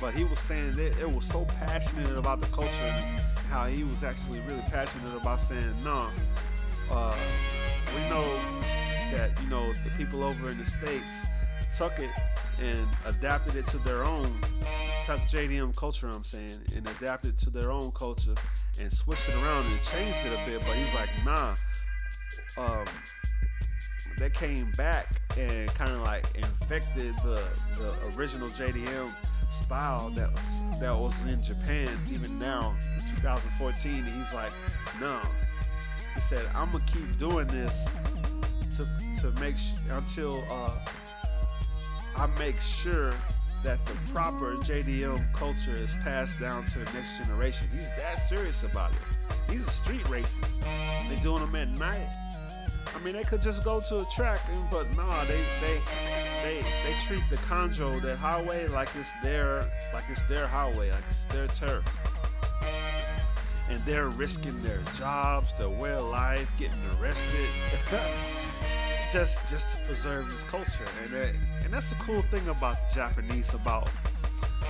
But 0.00 0.14
he 0.14 0.24
was 0.24 0.38
saying 0.38 0.72
that 0.72 0.98
it 0.98 1.08
was 1.08 1.24
so 1.24 1.44
passionate 1.44 2.16
about 2.16 2.40
the 2.40 2.46
culture 2.46 2.70
and 2.82 3.20
how 3.48 3.64
he 3.66 3.84
was 3.84 4.02
actually 4.02 4.40
really 4.40 4.62
passionate 4.70 5.14
about 5.20 5.40
saying, 5.40 5.74
no, 5.84 6.06
uh, 6.90 7.16
we 7.94 8.00
know 8.08 8.24
that 9.12 9.30
you 9.42 9.48
know 9.50 9.72
the 9.72 9.90
people 9.98 10.22
over 10.22 10.48
in 10.48 10.58
the 10.58 10.64
states 10.66 11.26
took 11.76 11.92
it 11.98 12.10
and 12.62 12.86
adapted 13.06 13.56
it 13.56 13.66
to 13.68 13.78
their 13.78 14.04
own 14.04 14.26
took 15.06 15.20
JDM 15.22 15.74
culture 15.76 16.08
I'm 16.08 16.24
saying 16.24 16.58
and 16.76 16.88
adapted 16.88 17.34
it 17.34 17.38
to 17.38 17.50
their 17.50 17.70
own 17.70 17.90
culture 17.92 18.34
and 18.80 18.92
switched 18.92 19.28
it 19.28 19.34
around 19.36 19.66
and 19.66 19.80
changed 19.82 20.18
it 20.26 20.32
a 20.32 20.50
bit 20.50 20.60
but 20.66 20.74
he's 20.76 20.94
like 20.94 21.10
nah 21.24 21.54
um, 22.58 22.84
came 24.34 24.70
back 24.72 25.12
and 25.38 25.72
kind 25.74 25.90
of 25.90 26.02
like 26.02 26.24
infected 26.34 27.14
the 27.24 27.42
the 27.78 28.18
original 28.18 28.48
JDM 28.48 29.12
style 29.50 30.10
that 30.10 30.30
was 30.32 30.80
that 30.80 30.96
was 30.96 31.26
in 31.26 31.42
Japan 31.42 31.88
even 32.10 32.38
now 32.38 32.74
in 32.96 33.00
2014 33.16 34.04
he's 34.04 34.34
like 34.34 34.52
no 35.00 35.20
he 36.14 36.20
said 36.20 36.46
I'm 36.54 36.70
gonna 36.72 36.84
keep 36.86 37.18
doing 37.18 37.46
this 37.48 37.86
to 38.76 38.86
to 39.20 39.40
make 39.40 39.56
sh- 39.56 39.74
until 39.90 40.42
uh, 40.50 40.70
I 42.16 42.26
make 42.38 42.60
sure 42.60 43.12
that 43.62 43.84
the 43.86 43.94
proper 44.12 44.54
JDM 44.56 45.32
culture 45.34 45.72
is 45.72 45.94
passed 46.02 46.40
down 46.40 46.64
to 46.66 46.78
the 46.78 46.92
next 46.92 47.18
generation. 47.18 47.66
He's 47.72 47.88
that 47.96 48.16
serious 48.16 48.62
about 48.62 48.92
it. 48.92 48.98
These 49.48 49.66
are 49.66 49.70
street 49.70 50.08
races. 50.08 50.58
They 51.08 51.16
doing 51.22 51.40
them 51.40 51.54
at 51.54 51.68
night. 51.68 52.10
I 52.94 53.04
mean, 53.04 53.14
they 53.14 53.22
could 53.22 53.42
just 53.42 53.64
go 53.64 53.80
to 53.80 53.98
a 53.98 54.04
track, 54.14 54.40
but 54.70 54.90
nah, 54.96 55.24
they 55.24 55.40
they 55.60 55.80
they 56.42 56.62
they 56.84 56.94
treat 57.06 57.22
the 57.30 57.36
Kanjo, 57.36 58.00
that 58.02 58.16
highway, 58.16 58.66
like 58.68 58.88
it's 58.98 59.10
their 59.22 59.62
like 59.92 60.04
it's 60.08 60.22
their 60.24 60.46
highway, 60.46 60.90
like 60.90 61.04
it's 61.08 61.24
their 61.26 61.46
turf. 61.48 61.84
And 63.68 63.80
they're 63.84 64.08
risking 64.08 64.60
their 64.62 64.80
jobs, 64.96 65.54
their 65.54 65.68
way 65.68 65.92
of 65.92 66.04
life, 66.04 66.50
getting 66.58 66.80
arrested. 67.00 67.48
just 69.12 69.50
just 69.50 69.76
to 69.76 69.84
preserve 69.84 70.30
this 70.30 70.44
culture 70.44 70.84
and 71.02 71.10
that, 71.12 71.34
and 71.64 71.72
that's 71.72 71.90
the 71.90 71.96
cool 71.96 72.22
thing 72.22 72.46
about 72.48 72.76
the 72.76 72.94
Japanese 72.94 73.52
about 73.54 73.90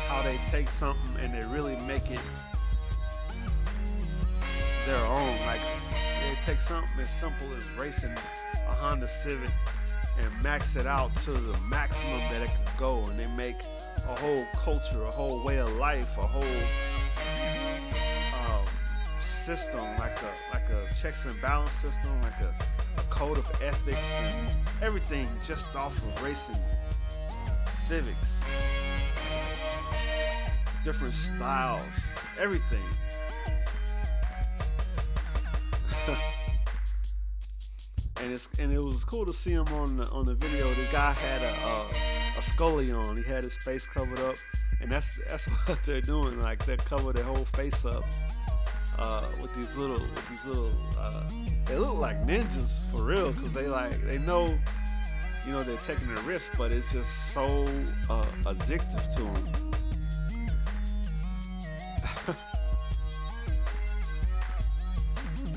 how 0.08 0.22
they 0.22 0.38
take 0.50 0.68
something 0.68 1.22
and 1.22 1.34
they 1.34 1.46
really 1.48 1.76
make 1.86 2.10
it 2.10 2.20
their 4.86 5.04
own. 5.04 5.36
Like 5.46 5.60
they 6.20 6.34
take 6.46 6.60
something 6.60 6.98
as 6.98 7.10
simple 7.10 7.48
as 7.56 7.78
racing 7.78 8.12
a 8.12 8.72
Honda 8.72 9.06
Civic 9.06 9.50
and 10.18 10.42
max 10.42 10.76
it 10.76 10.86
out 10.86 11.14
to 11.16 11.32
the 11.32 11.58
maximum 11.68 12.20
that 12.30 12.42
it 12.42 12.50
could 12.64 12.78
go 12.78 13.04
and 13.10 13.18
they 13.18 13.26
make 13.36 13.56
a 14.08 14.20
whole 14.20 14.46
culture 14.54 15.02
a 15.04 15.10
whole 15.10 15.44
way 15.44 15.58
of 15.58 15.70
life 15.76 16.16
a 16.18 16.26
whole 16.26 16.42
um, 18.40 18.66
system 19.20 19.80
like 19.98 20.18
a 20.22 20.54
like 20.54 20.68
a 20.70 20.94
checks 20.94 21.26
and 21.26 21.40
balance 21.42 21.72
system 21.72 22.10
like 22.22 22.40
a 22.40 22.79
a 22.96 23.02
code 23.10 23.38
of 23.38 23.46
ethics 23.62 24.12
and 24.20 24.50
everything 24.82 25.28
just 25.46 25.74
off 25.76 25.96
of 25.96 26.22
racing 26.22 26.56
civics. 27.66 28.40
Different 30.84 31.14
styles 31.14 32.14
everything. 32.40 32.82
And 38.22 38.34
it's 38.34 38.58
and 38.58 38.70
it 38.70 38.78
was 38.78 39.02
cool 39.02 39.24
to 39.24 39.32
see 39.32 39.52
him 39.52 39.66
on 39.68 39.96
the 39.96 40.04
on 40.10 40.26
the 40.26 40.34
video. 40.34 40.68
The 40.74 40.86
guy 40.92 41.12
had 41.12 41.40
a 41.40 41.54
a, 41.66 42.38
a 42.38 42.42
scully 42.42 42.92
on. 42.92 43.16
He 43.16 43.22
had 43.22 43.42
his 43.42 43.56
face 43.56 43.86
covered 43.86 44.20
up. 44.20 44.34
And 44.82 44.92
that's 44.92 45.18
that's 45.26 45.46
what 45.66 45.82
they're 45.84 46.02
doing 46.02 46.38
like 46.38 46.64
they 46.66 46.76
cover 46.76 47.14
their 47.14 47.24
whole 47.24 47.46
face 47.46 47.82
up 47.86 48.04
uh, 49.00 49.24
with 49.40 49.54
these 49.56 49.76
little 49.76 49.98
with 49.98 50.28
these 50.28 50.44
little 50.46 50.70
uh, 50.98 51.28
they 51.66 51.76
look 51.76 51.96
like 51.96 52.16
ninjas 52.26 52.84
for 52.90 53.02
real 53.02 53.32
because 53.32 53.52
they 53.54 53.66
like 53.66 53.92
they 54.02 54.18
know 54.18 54.56
you 55.46 55.52
know 55.52 55.62
they're 55.62 55.76
taking 55.78 56.08
a 56.10 56.20
risk 56.22 56.56
but 56.58 56.70
it's 56.70 56.92
just 56.92 57.32
so 57.32 57.64
uh, 58.10 58.26
addictive 58.44 59.14
to 59.16 59.22
them 59.22 59.48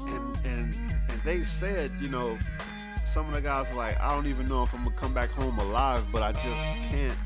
and 0.08 0.46
and 0.46 0.76
and 1.10 1.22
they've 1.24 1.48
said 1.48 1.92
you 2.02 2.10
know 2.10 2.38
some 3.06 3.28
of 3.28 3.36
the 3.36 3.42
guys 3.42 3.72
are 3.72 3.76
like 3.76 4.00
I 4.00 4.16
don't 4.16 4.28
even 4.28 4.48
know 4.48 4.64
if 4.64 4.74
I'm 4.74 4.84
gonna 4.84 4.96
come 4.96 5.14
back 5.14 5.30
home 5.30 5.60
alive 5.60 6.04
but 6.12 6.24
I 6.24 6.32
just 6.32 6.76
can't 6.90 7.18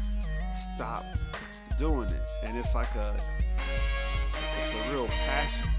stop 0.75 1.05
doing 1.77 2.09
it. 2.09 2.21
And 2.45 2.57
it's 2.57 2.75
like 2.75 2.93
a 2.95 3.15
it's 4.57 4.73
a 4.73 4.91
real 4.91 5.07
passion 5.07 5.69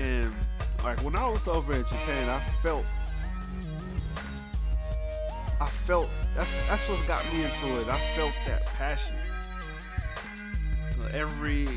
And 0.00 0.34
like 0.82 0.98
when 1.04 1.14
I 1.14 1.28
was 1.28 1.46
over 1.46 1.74
in 1.74 1.82
Japan, 1.84 2.30
I 2.30 2.40
felt 2.62 2.86
I 5.60 5.66
felt 5.66 6.08
that's 6.34 6.56
that's 6.68 6.88
what 6.88 7.06
got 7.06 7.22
me 7.32 7.44
into 7.44 7.66
it. 7.80 7.88
I 7.88 7.98
felt 8.16 8.34
that 8.46 8.64
passion. 8.66 9.16
Every 11.12 11.68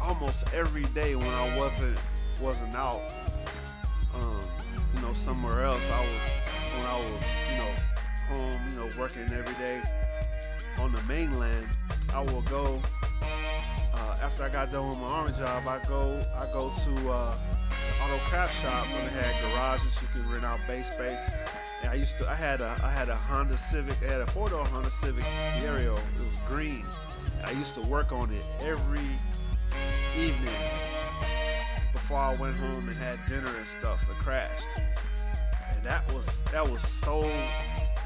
almost 0.00 0.52
every 0.54 0.84
day 0.94 1.14
when 1.14 1.28
I 1.28 1.56
wasn't 1.56 1.98
wasn't 2.40 2.74
out, 2.74 3.02
um, 4.14 4.40
you 4.96 5.02
know, 5.02 5.12
somewhere 5.12 5.64
else. 5.64 5.88
I 5.90 6.00
was 6.00 6.26
when 6.74 6.86
I 6.86 6.96
was, 6.98 7.24
you 7.52 7.58
know, 7.58 7.72
home, 8.28 8.60
you 8.70 8.76
know, 8.78 8.90
working 8.98 9.22
every 9.32 9.54
day 9.54 9.80
on 10.80 10.92
the 10.92 11.02
mainland. 11.02 11.68
I 12.12 12.22
will 12.22 12.42
go 12.42 12.80
after 14.22 14.44
I 14.44 14.48
got 14.48 14.70
done 14.70 14.88
with 14.88 14.98
my 14.98 15.06
army 15.06 15.32
job, 15.38 15.66
I 15.66 15.80
go 15.88 16.20
I 16.36 16.46
go 16.52 16.70
to 16.84 17.10
uh, 17.10 17.34
auto 18.02 18.18
craft 18.28 18.60
shop 18.62 18.86
when 18.86 19.04
they 19.06 19.22
had 19.22 19.34
garages 19.52 20.00
you 20.00 20.08
could 20.12 20.26
rent 20.30 20.44
out 20.44 20.60
base 20.68 20.92
space. 20.92 21.30
And 21.82 21.90
I 21.90 21.94
used 21.94 22.18
to 22.18 22.28
I 22.28 22.34
had 22.34 22.60
a 22.60 22.76
I 22.82 22.90
had 22.90 23.08
a 23.08 23.16
Honda 23.16 23.56
Civic, 23.56 23.96
I 24.02 24.12
had 24.12 24.20
a 24.20 24.26
four 24.26 24.48
door 24.48 24.64
Honda 24.64 24.90
Civic 24.90 25.24
Ferio. 25.58 25.96
It 25.96 26.20
was 26.20 26.38
green. 26.46 26.84
I 27.44 27.52
used 27.52 27.74
to 27.74 27.82
work 27.82 28.12
on 28.12 28.30
it 28.32 28.44
every 28.62 29.08
evening 30.16 30.60
before 31.92 32.18
I 32.18 32.34
went 32.36 32.56
home 32.56 32.88
and 32.88 32.98
had 32.98 33.18
dinner 33.26 33.50
and 33.56 33.66
stuff. 33.66 34.02
It 34.10 34.16
crashed, 34.22 34.66
and 35.74 35.82
that 35.84 36.02
was 36.12 36.42
that 36.52 36.68
was 36.68 36.82
so 36.82 37.22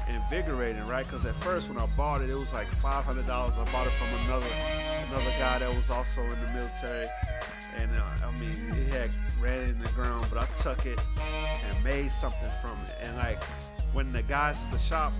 invigorating, 0.07 0.85
right? 0.87 1.05
Because 1.05 1.25
at 1.25 1.35
first 1.43 1.69
when 1.69 1.77
I 1.77 1.85
bought 1.97 2.21
it, 2.21 2.29
it 2.29 2.37
was 2.37 2.53
like 2.53 2.67
five 2.81 3.03
hundred 3.03 3.27
dollars. 3.27 3.55
I 3.57 3.69
bought 3.71 3.87
it 3.87 3.93
from 3.93 4.07
another 4.25 4.47
another 5.15 5.35
guy 5.39 5.59
that 5.59 5.73
was 5.73 5.89
also 5.89 6.21
in 6.21 6.29
the 6.41 6.47
military, 6.53 7.05
and 7.77 7.89
uh, 7.91 8.27
I 8.27 8.31
mean, 8.37 8.51
it 8.77 8.93
had 8.93 9.09
ran 9.41 9.69
in 9.69 9.79
the 9.79 9.87
ground, 9.89 10.27
but 10.29 10.39
I 10.39 10.45
took 10.61 10.85
it 10.85 10.99
and 11.17 11.83
made 11.83 12.11
something 12.11 12.49
from 12.61 12.77
it. 12.85 12.95
And 13.01 13.15
like 13.15 13.41
when 13.93 14.11
the 14.11 14.23
guys 14.23 14.61
at 14.61 14.71
the 14.71 14.77
shop, 14.77 15.13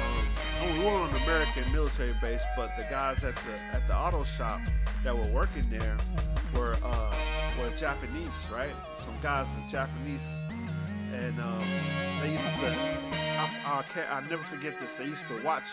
um, 0.00 0.72
we 0.72 0.78
were 0.78 0.90
on 0.92 1.08
an 1.10 1.22
American 1.24 1.70
military 1.72 2.14
base, 2.22 2.44
but 2.56 2.70
the 2.78 2.86
guys 2.88 3.24
at 3.24 3.34
the 3.34 3.52
at 3.72 3.86
the 3.88 3.96
auto 3.96 4.22
shop 4.22 4.60
that 5.02 5.16
were 5.16 5.32
working 5.32 5.68
there 5.70 5.96
were 6.54 6.60
were 6.60 6.76
uh, 6.84 7.14
were 7.58 7.70
Japanese, 7.76 8.48
right? 8.52 8.74
Some 8.94 9.14
guys 9.22 9.46
are 9.46 9.70
Japanese, 9.70 10.44
and 11.14 11.36
um, 11.40 11.64
they 12.22 12.30
used 12.30 12.44
to. 12.44 12.48
I, 12.48 13.50
I 13.64 13.84
can't. 13.92 14.12
I 14.12 14.20
never 14.30 14.44
forget 14.44 14.78
this. 14.78 14.94
They 14.94 15.06
used 15.06 15.26
to 15.28 15.42
watch. 15.42 15.66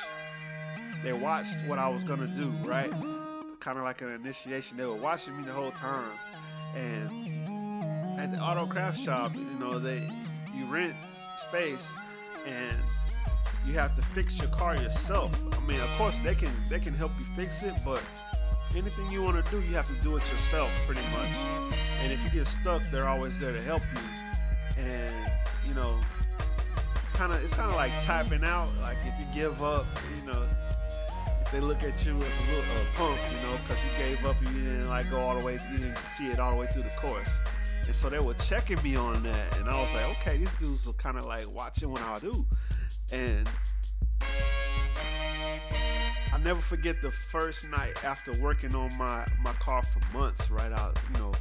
They 1.04 1.13
watched 1.13 1.63
what 1.67 1.78
I 1.78 1.88
was 1.88 2.04
gonna 2.04 2.26
do, 2.26 2.50
right? 2.65 2.91
Kind 3.60 3.78
of 3.78 3.84
like 3.84 4.02
an 4.02 4.13
initiation. 4.13 4.78
They 4.78 4.86
were 4.86 4.96
watching 4.96 5.36
me 5.38 5.43
the 5.43 5.52
whole 5.52 5.72
time, 5.72 6.12
and 6.76 8.20
at 8.20 8.32
the 8.32 8.39
auto 8.39 8.65
craft 8.65 9.00
shop, 9.00 9.34
you 9.36 9.60
know, 9.60 9.78
they 9.78 10.10
you 10.56 10.65
rent 10.65 10.93
space 11.38 11.91
and 12.46 12.78
you 13.65 13.74
have 13.74 13.96
to 13.96 14.02
fix 14.02 14.39
your 14.39 14.50
car 14.50 14.76
yourself. 14.78 15.32
I 15.54 15.60
mean, 15.67 15.82
of 15.82 15.89
course 15.98 16.17
they 16.20 16.36
can 16.36 16.52
they 16.70 16.80
can 16.80 16.93
help 16.93 17.12
you 17.20 17.26
fix 17.36 17.63
it, 17.63 17.74
but 17.84 18.02
anything 18.76 19.10
you 19.10 19.22
want 19.24 19.43
to 19.43 19.52
do, 19.52 19.60
you 19.67 19.76
have 19.76 19.88
to 19.88 20.04
do 20.04 20.15
it 20.15 20.32
yourself, 20.32 20.70
pretty 20.86 21.02
much. 21.13 21.36
And 22.02 22.12
if 22.12 22.24
you 22.24 22.30
get 22.30 22.48
stuck, 22.48 22.84
they're 22.91 23.08
always 23.08 23.39
there 23.39 23.52
to 23.52 23.62
help 23.63 23.82
you. 23.93 24.84
And 24.84 25.32
you 25.67 25.74
know, 25.74 26.00
kind 27.13 27.34
of 27.34 27.43
it's 27.43 27.54
kind 27.54 27.70
of 27.70 27.76
like 27.76 27.91
tapping 28.04 28.43
out. 28.43 28.70
Like 28.82 28.98
if 29.06 29.20
you 29.20 29.41
give 29.41 29.62
up, 29.62 29.86
they 31.51 31.60
look 31.60 31.83
at 31.83 32.05
you 32.05 32.15
as 32.17 32.23
a 32.23 32.51
little 32.51 32.62
uh, 32.62 32.86
punk, 32.95 33.19
you 33.31 33.38
know, 33.47 33.57
because 33.63 33.83
you 33.83 34.05
gave 34.05 34.25
up 34.25 34.36
and 34.39 34.55
you 34.55 34.63
didn't 34.63 34.89
like 34.89 35.10
go 35.10 35.19
all 35.19 35.38
the 35.38 35.45
way, 35.45 35.57
you 35.71 35.77
didn't 35.77 35.97
see 35.97 36.27
it 36.27 36.39
all 36.39 36.51
the 36.51 36.57
way 36.57 36.67
through 36.67 36.83
the 36.83 36.89
course. 36.89 37.39
And 37.86 37.95
so 37.95 38.10
they 38.10 38.19
were 38.19 38.33
checking 38.33 38.81
me 38.83 38.95
on 38.95 39.23
that, 39.23 39.57
and 39.57 39.69
I 39.69 39.81
was 39.81 39.93
like, 39.93 40.10
okay, 40.17 40.38
these 40.38 40.51
dudes 40.57 40.88
are 40.88 40.93
kind 40.93 41.17
of 41.17 41.25
like 41.25 41.49
watching 41.49 41.89
what 41.89 42.01
I 42.01 42.19
do. 42.19 42.45
And 43.13 43.49
I 46.33 46.38
never 46.43 46.60
forget 46.60 47.01
the 47.01 47.12
first 47.12 47.69
night 47.69 48.03
after 48.03 48.33
working 48.41 48.75
on 48.75 48.95
my, 48.97 49.25
my 49.41 49.53
car 49.53 49.81
for 49.83 50.17
months, 50.17 50.51
right? 50.51 50.71
I, 50.71 50.91
you 51.13 51.19
know, 51.19 51.31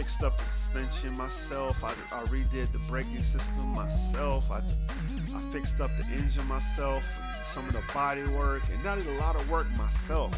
fixed 0.00 0.22
up 0.22 0.38
the 0.38 0.44
suspension 0.44 1.14
myself. 1.18 1.84
I, 1.84 1.88
I 2.16 2.22
redid 2.28 2.72
the 2.72 2.78
braking 2.88 3.20
system 3.20 3.68
myself. 3.74 4.50
I, 4.50 4.56
I 4.56 5.40
fixed 5.52 5.78
up 5.78 5.90
the 5.98 6.06
engine 6.14 6.48
myself, 6.48 7.04
some 7.44 7.66
of 7.66 7.74
the 7.74 7.82
body 7.92 8.24
work, 8.32 8.62
and 8.72 8.86
I 8.86 8.94
did 8.94 9.06
a 9.08 9.18
lot 9.20 9.36
of 9.36 9.50
work 9.50 9.66
myself. 9.76 10.32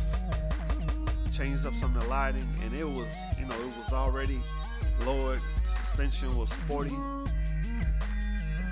Changed 1.33 1.65
up 1.65 1.75
some 1.75 1.97
of 1.97 2.03
the 2.03 2.09
lighting, 2.09 2.45
and 2.65 2.75
it 2.75 2.85
was, 2.85 3.17
you 3.39 3.47
know, 3.47 3.55
it 3.55 3.77
was 3.79 3.93
already 3.93 4.41
lowered. 5.07 5.41
Suspension 5.63 6.37
was 6.37 6.51
sporty 6.51 6.97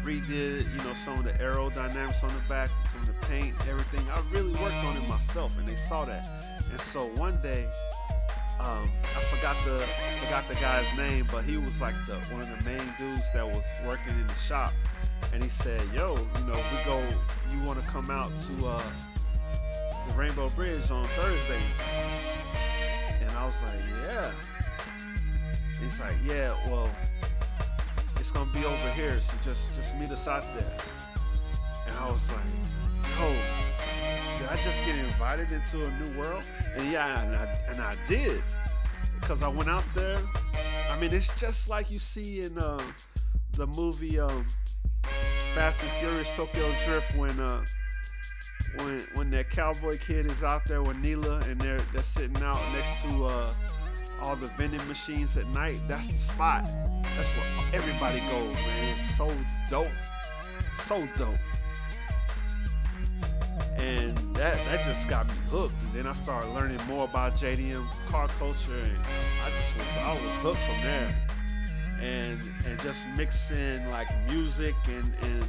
redid, 0.03 0.64
you 0.76 0.85
know, 0.85 0.94
some 0.94 1.14
of 1.18 1.22
the 1.24 1.33
aerodynamics 1.35 2.24
on 2.24 2.35
the 2.35 2.42
back, 2.48 2.68
some 2.90 3.03
of 3.03 3.07
the 3.07 3.26
paint, 3.29 3.55
everything. 3.68 4.05
I 4.11 4.20
really 4.33 4.50
worked 4.55 4.74
on 4.74 4.96
it 4.96 5.09
myself, 5.09 5.57
and 5.57 5.68
they 5.68 5.76
saw 5.76 6.03
that. 6.03 6.24
And 6.68 6.81
so 6.81 7.07
one 7.14 7.40
day, 7.42 7.68
um, 8.61 8.90
I 9.16 9.23
forgot 9.35 9.57
the 9.64 9.79
forgot 10.23 10.49
the 10.49 10.55
guy's 10.55 10.96
name, 10.96 11.27
but 11.33 11.44
he 11.44 11.57
was 11.57 11.81
like 11.81 11.94
the 12.07 12.14
one 12.31 12.42
of 12.42 12.49
the 12.49 12.64
main 12.64 12.87
dudes 12.99 13.31
that 13.33 13.46
was 13.46 13.66
working 13.87 14.12
in 14.12 14.27
the 14.27 14.35
shop. 14.35 14.73
And 15.33 15.42
he 15.42 15.49
said, 15.49 15.83
"Yo, 15.94 16.16
you 16.16 16.44
know, 16.46 16.57
we 16.57 16.85
go. 16.85 17.03
You 17.53 17.62
want 17.66 17.81
to 17.81 17.87
come 17.87 18.11
out 18.11 18.31
to 18.46 18.66
uh, 18.66 18.83
the 20.09 20.14
Rainbow 20.14 20.51
Bridge 20.51 20.90
on 20.90 21.05
Thursday?" 21.16 21.62
And 23.20 23.31
I 23.33 23.44
was 23.44 23.62
like, 23.62 23.81
"Yeah." 24.05 24.31
He's 25.83 25.99
like, 26.01 26.16
"Yeah, 26.25 26.55
well." 26.66 26.90
it's 28.31 28.31
gonna 28.31 28.51
be 28.53 28.64
over 28.64 28.90
here, 28.90 29.18
so 29.18 29.35
just 29.42 29.75
just 29.75 29.96
meet 29.96 30.11
us 30.11 30.29
out 30.29 30.44
there. 30.55 30.70
And 31.88 31.96
I 31.99 32.11
was 32.11 32.31
like, 32.31 32.44
yo, 33.18 33.35
I 34.50 34.56
just 34.56 34.84
get 34.84 34.98
invited 34.98 35.52
into 35.52 35.86
a 35.86 35.90
new 36.00 36.18
world? 36.18 36.44
And 36.76 36.90
yeah, 36.90 37.22
and 37.22 37.36
I, 37.36 37.56
and 37.68 37.80
I 37.80 37.94
did, 38.08 38.42
because 39.20 39.44
I 39.44 39.48
went 39.48 39.68
out 39.68 39.84
there. 39.94 40.18
I 40.90 40.98
mean, 41.00 41.14
it's 41.14 41.38
just 41.38 41.68
like 41.70 41.88
you 41.88 42.00
see 42.00 42.40
in 42.40 42.58
uh, 42.58 42.82
the 43.52 43.68
movie 43.68 44.18
um, 44.18 44.44
Fast 45.54 45.82
and 45.82 45.90
Furious 46.00 46.30
Tokyo 46.32 46.68
Drift 46.84 47.16
when 47.16 47.38
uh, 47.38 47.64
when 48.78 49.06
when 49.14 49.30
that 49.30 49.50
cowboy 49.50 49.98
kid 49.98 50.26
is 50.26 50.42
out 50.42 50.64
there 50.64 50.82
with 50.82 50.98
Neela 50.98 51.38
and 51.48 51.60
they're 51.60 51.78
they're 51.92 52.02
sitting 52.02 52.42
out 52.42 52.60
next 52.72 53.02
to 53.02 53.26
uh, 53.26 53.52
all 54.20 54.34
the 54.34 54.48
vending 54.48 54.86
machines 54.88 55.36
at 55.36 55.46
night. 55.48 55.78
That's 55.86 56.08
the 56.08 56.16
spot. 56.16 56.68
That's 57.16 57.28
where 57.28 57.46
everybody 57.72 58.18
goes, 58.18 58.54
man. 58.54 58.88
It's 58.88 59.16
so 59.16 59.32
dope. 59.68 59.88
So 60.72 61.06
dope. 61.16 61.38
And 63.80 64.16
that 64.36 64.56
that 64.66 64.84
just 64.84 65.08
got 65.08 65.26
me 65.28 65.34
hooked. 65.50 65.74
And 65.82 65.92
then 65.92 66.06
I 66.06 66.12
started 66.14 66.50
learning 66.50 66.78
more 66.86 67.04
about 67.04 67.34
JDM 67.34 67.84
car 68.08 68.28
culture 68.38 68.78
and 68.78 68.98
I 69.44 69.50
just 69.50 69.76
was 69.76 69.96
I 69.96 70.12
was 70.12 70.38
hooked 70.38 70.58
from 70.58 70.80
there. 70.82 71.28
And 72.02 72.40
and 72.66 72.80
just 72.80 73.06
mixing 73.16 73.88
like 73.90 74.08
music 74.28 74.74
and, 74.86 75.12
and 75.22 75.42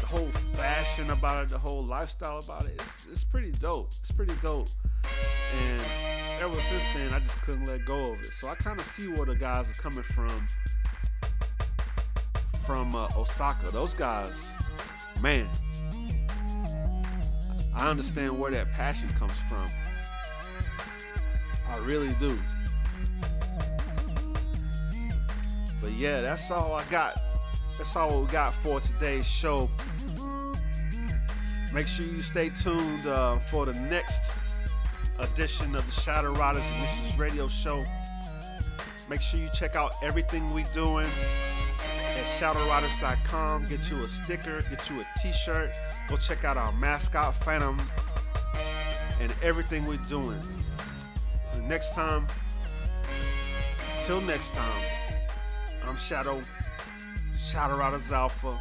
the 0.00 0.06
whole 0.06 0.28
fashion 0.54 1.10
about 1.10 1.44
it, 1.44 1.50
the 1.50 1.58
whole 1.58 1.84
lifestyle 1.84 2.38
about 2.38 2.64
it, 2.66 2.72
it's, 2.74 3.06
it's 3.10 3.24
pretty 3.24 3.52
dope. 3.52 3.88
It's 4.00 4.10
pretty 4.10 4.34
dope. 4.42 4.68
And 5.58 5.82
ever 6.40 6.54
since 6.54 6.84
then, 6.94 7.12
I 7.12 7.18
just 7.18 7.40
couldn't 7.42 7.66
let 7.66 7.84
go 7.84 8.00
of 8.00 8.20
it. 8.22 8.32
So 8.32 8.48
I 8.48 8.54
kind 8.54 8.78
of 8.78 8.86
see 8.86 9.08
where 9.08 9.26
the 9.26 9.34
guys 9.34 9.70
are 9.70 9.74
coming 9.74 10.02
from 10.02 10.46
from 12.64 12.94
uh, 12.94 13.08
Osaka. 13.16 13.70
Those 13.72 13.94
guys, 13.94 14.56
man, 15.22 15.46
I 17.74 17.88
understand 17.88 18.38
where 18.38 18.50
that 18.50 18.70
passion 18.72 19.08
comes 19.18 19.38
from. 19.48 19.66
I 21.68 21.78
really 21.78 22.12
do. 22.18 22.38
But 25.80 25.92
yeah, 25.92 26.20
that's 26.20 26.50
all 26.50 26.74
I 26.74 26.84
got. 26.90 27.18
That's 27.78 27.96
all 27.96 28.22
we 28.22 28.26
got 28.30 28.52
for 28.54 28.80
today's 28.80 29.26
show. 29.26 29.70
Make 31.72 31.86
sure 31.86 32.04
you 32.04 32.20
stay 32.20 32.50
tuned 32.50 33.06
uh, 33.06 33.38
for 33.38 33.64
the 33.64 33.74
next 33.74 34.34
edition 35.18 35.74
of 35.74 35.86
the 35.86 35.92
Shadow 35.92 36.32
Riders 36.34 36.62
Ignitions 36.62 37.18
Radio 37.18 37.46
Show. 37.48 37.84
Make 39.08 39.20
sure 39.20 39.40
you 39.40 39.48
check 39.54 39.76
out 39.76 39.92
everything 40.02 40.52
we're 40.52 40.64
doing 40.74 41.06
at 42.20 42.26
shadowriders.com. 42.26 43.64
Get 43.64 43.90
you 43.90 43.98
a 44.00 44.04
sticker, 44.04 44.62
get 44.68 44.90
you 44.90 45.00
a 45.00 45.06
t-shirt. 45.22 45.70
Go 46.08 46.16
check 46.16 46.44
out 46.44 46.56
our 46.56 46.72
mascot 46.72 47.34
Phantom 47.36 47.80
and 49.20 49.34
everything 49.42 49.86
we're 49.86 49.96
doing. 50.08 50.38
The 51.54 51.62
next 51.62 51.94
time, 51.94 52.26
till 54.02 54.20
next 54.22 54.52
time, 54.52 54.82
I'm 55.84 55.96
Shadow, 55.96 56.40
Shadow 57.38 57.78
Riders 57.78 58.12
Alpha, 58.12 58.60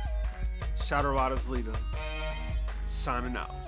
Shadow 0.81 1.13
Riders 1.13 1.49
Leader, 1.49 1.73
signing 2.89 3.35
out. 3.35 3.58